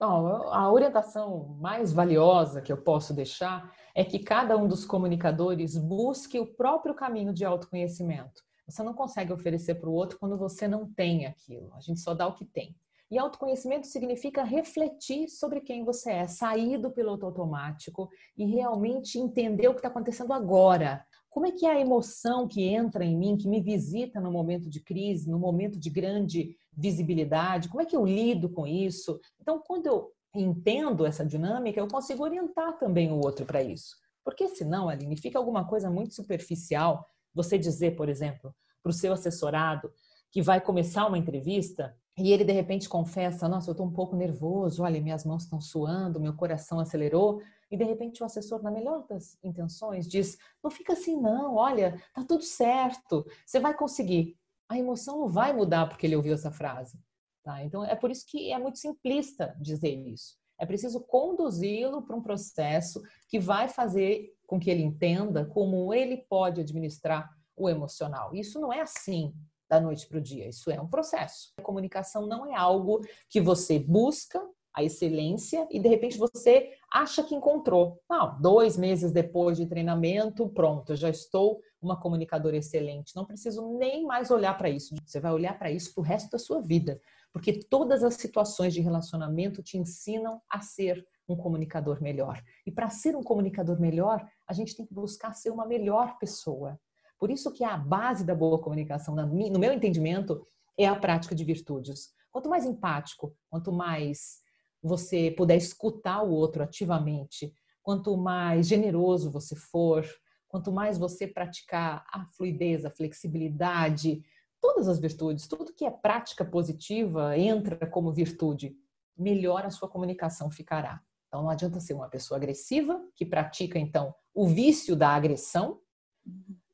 Bom, 0.00 0.48
a 0.50 0.72
orientação 0.72 1.54
mais 1.60 1.92
valiosa 1.92 2.62
que 2.62 2.72
eu 2.72 2.78
posso 2.78 3.12
deixar 3.12 3.70
é 3.94 4.02
que 4.02 4.18
cada 4.18 4.56
um 4.56 4.66
dos 4.66 4.86
comunicadores 4.86 5.76
busque 5.76 6.40
o 6.40 6.46
próprio 6.46 6.94
caminho 6.94 7.34
de 7.34 7.44
autoconhecimento. 7.44 8.42
Você 8.66 8.82
não 8.82 8.94
consegue 8.94 9.34
oferecer 9.34 9.74
para 9.74 9.90
o 9.90 9.92
outro 9.92 10.18
quando 10.18 10.38
você 10.38 10.66
não 10.66 10.90
tem 10.90 11.26
aquilo. 11.26 11.70
A 11.74 11.80
gente 11.80 12.00
só 12.00 12.14
dá 12.14 12.26
o 12.26 12.34
que 12.34 12.46
tem. 12.46 12.74
E 13.14 13.18
autoconhecimento 13.18 13.87
significa 13.87 14.42
refletir 14.42 15.29
sobre 15.29 15.61
quem 15.61 15.85
você 15.85 16.11
é, 16.11 16.27
sair 16.27 16.79
do 16.79 16.90
piloto 16.90 17.24
automático 17.24 18.11
e 18.37 18.44
realmente 18.44 19.20
entender 19.20 19.68
o 19.68 19.72
que 19.72 19.79
está 19.79 19.87
acontecendo 19.87 20.33
agora. 20.33 21.07
Como 21.31 21.46
é 21.46 21.53
que 21.53 21.64
é 21.64 21.70
a 21.70 21.81
emoção 21.81 22.48
que 22.48 22.64
entra 22.64 23.05
em 23.05 23.16
mim, 23.16 23.37
que 23.37 23.46
me 23.46 23.61
visita 23.61 24.20
no 24.20 24.33
momento 24.33 24.68
de 24.68 24.81
crise, 24.81 25.31
no 25.31 25.38
momento 25.38 25.79
de 25.79 25.90
grande 25.90 26.57
visibilidade? 26.77 27.68
Como 27.68 27.81
é 27.81 27.85
que 27.85 27.94
eu 27.94 28.05
lido 28.05 28.48
com 28.48 28.66
isso? 28.66 29.20
Então, 29.40 29.62
quando 29.64 29.87
eu 29.87 30.11
entendo 30.35 31.07
essa 31.07 31.24
dinâmica, 31.24 31.79
eu 31.79 31.87
consigo 31.87 32.24
orientar 32.24 32.77
também 32.79 33.12
o 33.12 33.20
outro 33.24 33.46
para 33.46 33.62
isso. 33.62 33.94
Porque 34.24 34.48
senão, 34.48 34.88
Aline, 34.88 35.16
fica 35.16 35.38
alguma 35.38 35.64
coisa 35.64 35.88
muito 35.88 36.14
superficial. 36.14 37.07
Você 37.33 37.57
dizer, 37.59 37.94
por 37.94 38.09
exemplo, 38.09 38.53
para 38.83 38.90
o 38.90 38.92
seu 38.92 39.12
assessorado 39.12 39.92
que 40.33 40.42
vai 40.42 40.61
começar 40.61 41.07
uma 41.07 41.16
entrevista, 41.16 41.96
e 42.16 42.33
ele 42.33 42.44
de 42.44 42.53
repente 42.53 42.88
confessa: 42.88 43.48
Nossa, 43.48 43.70
eu 43.70 43.72
estou 43.72 43.87
um 43.87 43.92
pouco 43.92 44.14
nervoso, 44.14 44.83
olha, 44.83 45.00
minhas 45.00 45.24
mãos 45.24 45.44
estão 45.44 45.61
suando, 45.61 46.20
meu 46.20 46.35
coração 46.35 46.79
acelerou. 46.79 47.40
E 47.70 47.77
de 47.77 47.85
repente 47.85 48.22
o 48.22 48.27
assessor, 48.27 48.62
na 48.62 48.70
melhor 48.70 49.05
das 49.09 49.37
intenções, 49.42 50.09
diz: 50.09 50.38
Não 50.62 50.70
fica 50.70 50.92
assim, 50.92 51.20
não, 51.20 51.57
olha, 51.57 52.00
tá 52.14 52.24
tudo 52.24 52.44
certo, 52.44 53.27
você 53.44 53.59
vai 53.59 53.74
conseguir. 53.74 54.37
A 54.68 54.79
emoção 54.79 55.18
não 55.18 55.29
vai 55.29 55.53
mudar 55.53 55.88
porque 55.88 56.07
ele 56.07 56.16
ouviu 56.16 56.35
essa 56.35 56.50
frase. 56.50 56.98
Tá? 57.42 57.62
Então 57.62 57.85
é 57.85 57.94
por 57.94 58.11
isso 58.11 58.24
que 58.27 58.53
é 58.53 58.59
muito 58.59 58.79
simplista 58.79 59.55
dizer 59.61 59.94
isso. 59.94 60.38
É 60.59 60.64
preciso 60.64 61.00
conduzi-lo 61.00 62.03
para 62.03 62.16
um 62.16 62.22
processo 62.22 63.03
que 63.29 63.40
vai 63.40 63.68
fazer 63.68 64.33
com 64.46 64.59
que 64.59 64.70
ele 64.70 64.83
entenda 64.83 65.44
como 65.44 65.92
ele 65.92 66.18
pode 66.29 66.61
administrar 66.61 67.29
o 67.57 67.68
emocional. 67.68 68.35
Isso 68.35 68.61
não 68.61 68.72
é 68.72 68.81
assim 68.81 69.35
da 69.68 69.81
noite 69.81 70.07
para 70.07 70.18
o 70.18 70.20
dia. 70.20 70.48
Isso 70.48 70.70
é 70.70 70.81
um 70.81 70.88
processo. 70.88 71.53
A 71.59 71.62
comunicação 71.62 72.27
não 72.27 72.46
é 72.46 72.55
algo 72.55 73.00
que 73.29 73.40
você 73.40 73.79
busca 73.79 74.40
a 74.74 74.83
excelência 74.83 75.66
e 75.70 75.79
de 75.79 75.88
repente 75.88 76.18
você 76.18 76.72
acha 76.92 77.22
que 77.22 77.35
encontrou. 77.35 78.00
Não, 78.11 78.40
dois 78.40 78.77
meses 78.77 79.12
depois 79.12 79.57
de 79.57 79.66
treinamento, 79.66 80.48
pronto, 80.48 80.96
já 80.96 81.09
estou 81.09 81.61
uma 81.81 82.00
comunicadora 82.00 82.57
excelente. 82.57 83.14
Não 83.14 83.24
preciso 83.24 83.79
nem 83.79 84.05
mais 84.05 84.31
olhar 84.31 84.57
para 84.59 84.68
isso. 84.68 84.94
Você 85.05 85.20
vai 85.20 85.33
olhar 85.33 85.57
para 85.59 85.70
isso 85.70 85.94
para 85.94 86.00
o 86.00 86.05
resto 86.05 86.31
da 86.31 86.38
sua 86.38 86.61
vida, 86.61 87.00
porque 87.33 87.61
todas 87.68 88.03
as 88.03 88.14
situações 88.14 88.74
de 88.74 88.81
relacionamento 88.81 89.62
te 89.62 89.79
ensinam 89.79 90.42
a 90.50 90.61
ser 90.61 91.07
um 91.29 91.37
comunicador 91.37 92.03
melhor. 92.03 92.42
E 92.66 92.70
para 92.70 92.90
ser 92.90 93.16
um 93.16 93.22
comunicador 93.22 93.81
melhor, 93.81 94.27
a 94.46 94.53
gente 94.53 94.77
tem 94.77 94.85
que 94.85 94.94
buscar 94.94 95.35
ser 95.35 95.50
uma 95.50 95.66
melhor 95.66 96.18
pessoa. 96.18 96.79
Por 97.24 97.30
isso 97.30 97.50
que 97.50 97.64
a 97.64 97.74
base 97.74 98.22
da 98.22 98.34
boa 98.34 98.58
comunicação, 98.58 99.14
no 99.16 99.58
meu 99.58 99.72
entendimento, 99.72 100.46
é 100.76 100.87
a 100.87 100.94
prática 100.94 101.34
de 101.34 101.42
virtudes. 101.42 102.12
Quanto 102.30 102.50
mais 102.50 102.66
empático, 102.66 103.34
quanto 103.48 103.72
mais 103.72 104.42
você 104.82 105.30
puder 105.30 105.56
escutar 105.56 106.20
o 106.20 106.30
outro 106.30 106.62
ativamente, 106.62 107.50
quanto 107.82 108.14
mais 108.14 108.68
generoso 108.68 109.30
você 109.30 109.56
for, 109.56 110.06
quanto 110.46 110.70
mais 110.70 110.98
você 110.98 111.26
praticar 111.26 112.04
a 112.12 112.26
fluidez, 112.26 112.84
a 112.84 112.90
flexibilidade, 112.90 114.22
todas 114.60 114.87
as 114.87 114.98
virtudes, 114.98 115.48
tudo 115.48 115.72
que 115.72 115.87
é 115.87 115.90
prática 115.90 116.44
positiva 116.44 117.38
entra 117.38 117.87
como 117.87 118.12
virtude, 118.12 118.76
melhor 119.16 119.64
a 119.64 119.70
sua 119.70 119.88
comunicação 119.88 120.50
ficará. 120.50 121.00
Então 121.28 121.42
não 121.42 121.48
adianta 121.48 121.80
ser 121.80 121.94
uma 121.94 122.10
pessoa 122.10 122.37
agressiva 122.37 123.02
que 123.16 123.24
pratica 123.24 123.78
então 123.78 124.14
o 124.34 124.46
vício 124.46 124.94
da 124.94 125.08
agressão, 125.08 125.80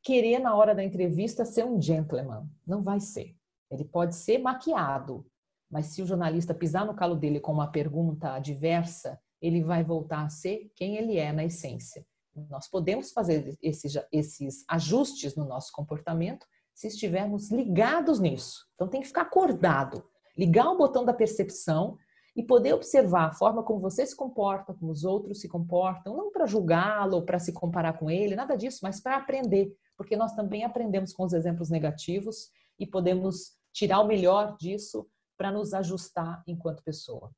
querer, 0.03 0.39
na 0.39 0.55
hora 0.55 0.75
da 0.75 0.85
entrevista, 0.85 1.45
ser 1.45 1.65
um 1.65 1.81
gentleman. 1.81 2.49
Não 2.67 2.83
vai 2.83 3.01
ser. 3.01 3.35
Ele 3.71 3.85
pode 3.85 4.15
ser 4.15 4.39
maquiado, 4.39 5.27
mas 5.71 5.87
se 5.87 6.03
o 6.03 6.07
jornalista 6.07 6.53
pisar 6.53 6.85
no 6.85 6.95
calo 6.95 7.15
dele 7.15 7.41
com 7.41 7.53
uma 7.53 7.71
pergunta 7.71 8.35
adversa, 8.35 9.21
ele 9.41 9.63
vai 9.63 9.85
voltar 9.85 10.25
a 10.25 10.29
ser 10.29 10.71
quem 10.75 10.97
ele 10.97 11.17
é 11.17 11.33
na 11.33 11.45
essência. 11.45 12.05
Nós 12.49 12.69
podemos 12.69 13.13
fazer 13.13 13.57
esses, 13.63 13.95
esses 14.13 14.65
ajustes 14.69 15.37
no 15.37 15.45
nosso 15.45 15.73
comportamento 15.73 16.47
se 16.75 16.89
estivermos 16.89 17.51
ligados 17.51 18.19
nisso. 18.19 18.67
Então 18.75 18.89
tem 18.89 19.01
que 19.01 19.09
ficar 19.09 19.23
acordado, 19.23 20.03
ligar 20.37 20.71
o 20.71 20.79
botão 20.79 21.05
da 21.05 21.13
percepção 21.13 21.99
e 22.35 22.43
poder 22.43 22.73
observar 22.75 23.27
a 23.27 23.33
forma 23.33 23.63
como 23.63 23.81
você 23.81 24.07
se 24.07 24.17
comporta, 24.17 24.73
como 24.73 24.91
os 24.91 25.05
outros 25.05 25.41
se 25.41 25.49
comportam, 25.49 26.17
não 26.17 26.31
para 26.31 26.47
julgá-lo 26.47 27.23
para 27.23 27.39
se 27.39 27.53
comparar 27.53 27.99
com 27.99 28.11
ele, 28.11 28.37
nada 28.37 28.57
disso, 28.57 28.79
mas 28.83 29.01
para 29.01 29.17
aprender 29.17 29.75
porque 30.01 30.17
nós 30.17 30.33
também 30.33 30.65
aprendemos 30.65 31.13
com 31.13 31.25
os 31.25 31.35
exemplos 31.35 31.69
negativos 31.69 32.51
e 32.79 32.87
podemos 32.87 33.53
tirar 33.71 34.01
o 34.01 34.07
melhor 34.07 34.57
disso 34.57 35.07
para 35.37 35.53
nos 35.53 35.75
ajustar 35.75 36.43
enquanto 36.47 36.83
pessoa. 36.83 37.31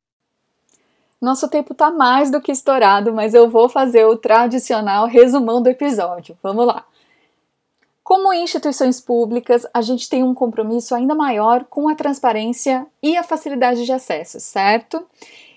Nosso 1.21 1.49
tempo 1.49 1.73
está 1.73 1.91
mais 1.91 2.31
do 2.31 2.41
que 2.41 2.53
estourado, 2.53 3.13
mas 3.13 3.35
eu 3.35 3.51
vou 3.51 3.69
fazer 3.69 4.05
o 4.05 4.17
tradicional 4.17 5.09
resumão 5.09 5.61
do 5.61 5.71
episódio. 5.71 6.39
Vamos 6.41 6.65
lá. 6.65 6.87
Como 8.05 8.33
instituições 8.33 9.01
públicas, 9.01 9.67
a 9.75 9.83
gente 9.83 10.09
tem 10.09 10.23
um 10.23 10.33
compromisso 10.33 10.95
ainda 10.95 11.17
maior 11.17 11.65
com 11.65 11.89
a 11.89 11.97
transparência 11.97 12.87
e 13.03 13.17
a 13.17 13.25
facilidade 13.25 13.85
de 13.85 13.91
acesso, 13.91 14.39
certo? 14.39 15.05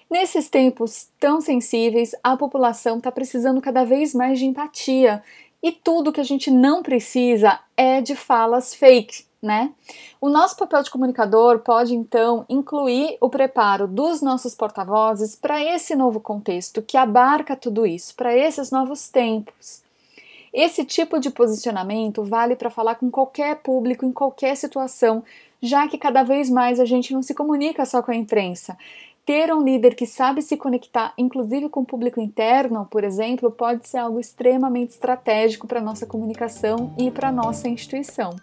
Nesses 0.10 0.50
tempos 0.50 1.10
tão 1.20 1.42
sensíveis, 1.42 2.16
a 2.24 2.38
população 2.38 2.98
está 2.98 3.12
precisando 3.12 3.62
cada 3.62 3.84
vez 3.84 4.16
mais 4.16 4.40
de 4.40 4.46
empatia 4.46 5.24
e 5.66 5.72
tudo 5.72 6.12
que 6.12 6.22
a 6.22 6.24
gente 6.24 6.52
não 6.52 6.84
precisa 6.84 7.60
é 7.76 8.00
de 8.00 8.16
falas 8.16 8.76
fake, 8.76 9.26
né? 9.42 9.74
O 10.22 10.30
nosso 10.30 10.56
papel 10.56 10.84
de 10.84 10.92
comunicador 10.92 11.58
pode 11.58 11.96
então 11.96 12.46
incluir 12.48 13.18
o 13.20 13.32
preparo 13.32 13.88
dos 13.88 14.22
nossos 14.22 14.54
porta-vozes 14.54 15.36
para 15.36 15.60
esse 15.60 15.96
novo 15.96 16.20
contexto 16.20 16.84
que 16.84 16.96
abarca 16.96 17.56
tudo 17.56 17.84
isso, 17.84 18.14
para 18.14 18.38
esses 18.38 18.70
novos 18.70 19.10
tempos. 19.10 19.82
Esse 20.54 20.86
tipo 20.86 21.20
de 21.20 21.32
posicionamento 21.32 22.24
vale 22.24 22.56
para 22.56 22.70
falar 22.70 22.94
com 22.94 23.10
qualquer 23.10 23.56
público, 23.56 24.06
em 24.06 24.12
qualquer 24.12 24.56
situação, 24.56 25.24
já 25.60 25.88
que 25.88 25.98
cada 25.98 26.22
vez 26.22 26.48
mais 26.48 26.80
a 26.80 26.86
gente 26.86 27.12
não 27.12 27.24
se 27.24 27.34
comunica 27.34 27.88
só 27.88 28.04
com 28.04 28.12
a 28.12 28.16
imprensa. 28.16 28.78
Ter 29.26 29.52
um 29.52 29.64
líder 29.64 29.96
que 29.96 30.06
sabe 30.06 30.44
se 30.44 30.56
conectar, 30.56 31.12
inclusive 31.18 31.68
com 31.68 31.80
o 31.80 31.86
público 31.86 32.22
interno, 32.22 32.86
por 32.86 33.04
exemplo, 33.04 33.50
pode 33.50 33.88
ser 33.88 33.98
algo 33.98 34.20
extremamente 34.20 34.92
estratégico 34.92 35.66
para 35.66 35.80
a 35.80 35.84
nossa 35.84 36.06
comunicação 36.06 36.94
e 36.96 37.10
para 37.10 37.30
a 37.30 37.32
nossa 37.32 37.68
instituição. 37.68 38.36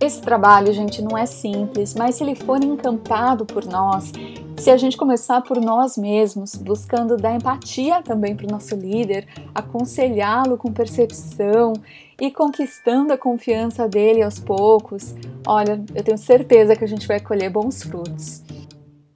Esse 0.00 0.22
trabalho, 0.22 0.72
gente, 0.72 1.02
não 1.02 1.16
é 1.16 1.26
simples, 1.26 1.94
mas 1.94 2.14
se 2.14 2.24
ele 2.24 2.34
for 2.34 2.64
encampado 2.64 3.44
por 3.44 3.66
nós, 3.66 4.12
se 4.56 4.70
a 4.70 4.78
gente 4.78 4.96
começar 4.96 5.42
por 5.42 5.60
nós 5.60 5.98
mesmos, 5.98 6.54
buscando 6.54 7.18
dar 7.18 7.34
empatia 7.34 8.02
também 8.02 8.34
para 8.34 8.46
o 8.46 8.50
nosso 8.50 8.74
líder, 8.74 9.28
aconselhá-lo 9.54 10.56
com 10.56 10.72
percepção 10.72 11.74
e 12.18 12.30
conquistando 12.30 13.12
a 13.12 13.18
confiança 13.18 13.86
dele 13.86 14.22
aos 14.22 14.38
poucos, 14.38 15.14
olha, 15.46 15.84
eu 15.94 16.02
tenho 16.02 16.16
certeza 16.16 16.74
que 16.74 16.84
a 16.84 16.88
gente 16.88 17.06
vai 17.06 17.20
colher 17.20 17.50
bons 17.50 17.82
frutos. 17.82 18.42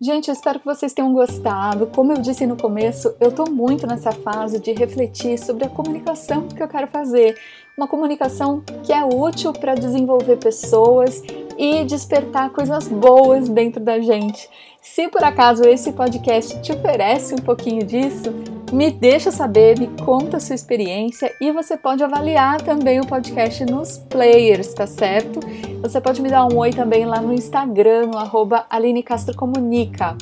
Gente, 0.00 0.28
eu 0.28 0.32
espero 0.32 0.60
que 0.60 0.64
vocês 0.64 0.92
tenham 0.92 1.12
gostado. 1.12 1.88
Como 1.88 2.12
eu 2.12 2.18
disse 2.18 2.46
no 2.46 2.56
começo, 2.56 3.12
eu 3.18 3.30
estou 3.30 3.50
muito 3.50 3.84
nessa 3.84 4.12
fase 4.12 4.60
de 4.60 4.72
refletir 4.72 5.36
sobre 5.36 5.64
a 5.64 5.68
comunicação 5.68 6.46
que 6.46 6.62
eu 6.62 6.68
quero 6.68 6.86
fazer. 6.86 7.36
Uma 7.76 7.88
comunicação 7.88 8.62
que 8.84 8.92
é 8.92 9.04
útil 9.04 9.52
para 9.52 9.74
desenvolver 9.74 10.36
pessoas 10.36 11.20
e 11.58 11.84
despertar 11.84 12.50
coisas 12.50 12.86
boas 12.86 13.48
dentro 13.48 13.82
da 13.82 13.98
gente. 14.00 14.48
Se 14.80 15.08
por 15.08 15.24
acaso 15.24 15.64
esse 15.64 15.90
podcast 15.90 16.62
te 16.62 16.70
oferece 16.70 17.34
um 17.34 17.38
pouquinho 17.38 17.84
disso, 17.84 18.32
me 18.72 18.90
deixa 18.90 19.30
saber, 19.30 19.78
me 19.78 19.88
conta 20.04 20.36
a 20.36 20.40
sua 20.40 20.54
experiência 20.54 21.32
e 21.40 21.50
você 21.50 21.76
pode 21.76 22.02
avaliar 22.02 22.60
também 22.60 23.00
o 23.00 23.06
podcast 23.06 23.64
nos 23.64 23.98
players, 23.98 24.72
tá 24.74 24.86
certo? 24.86 25.40
Você 25.80 26.00
pode 26.00 26.20
me 26.20 26.28
dar 26.28 26.46
um 26.46 26.56
oi 26.56 26.70
também 26.70 27.04
lá 27.04 27.20
no 27.20 27.32
Instagram, 27.32 28.06
no 28.06 28.18
arroba 28.18 28.66
Aline 28.68 29.02
Castro 29.02 29.36
Comunica. 29.36 30.16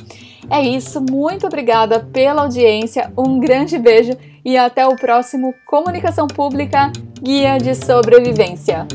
É 0.49 0.61
isso, 0.61 1.03
muito 1.09 1.45
obrigada 1.45 1.99
pela 1.99 2.43
audiência, 2.43 3.11
um 3.17 3.39
grande 3.39 3.77
beijo 3.77 4.17
e 4.45 4.57
até 4.57 4.87
o 4.87 4.95
próximo 4.95 5.53
Comunicação 5.65 6.27
Pública 6.27 6.91
Guia 7.21 7.57
de 7.57 7.75
Sobrevivência. 7.75 8.87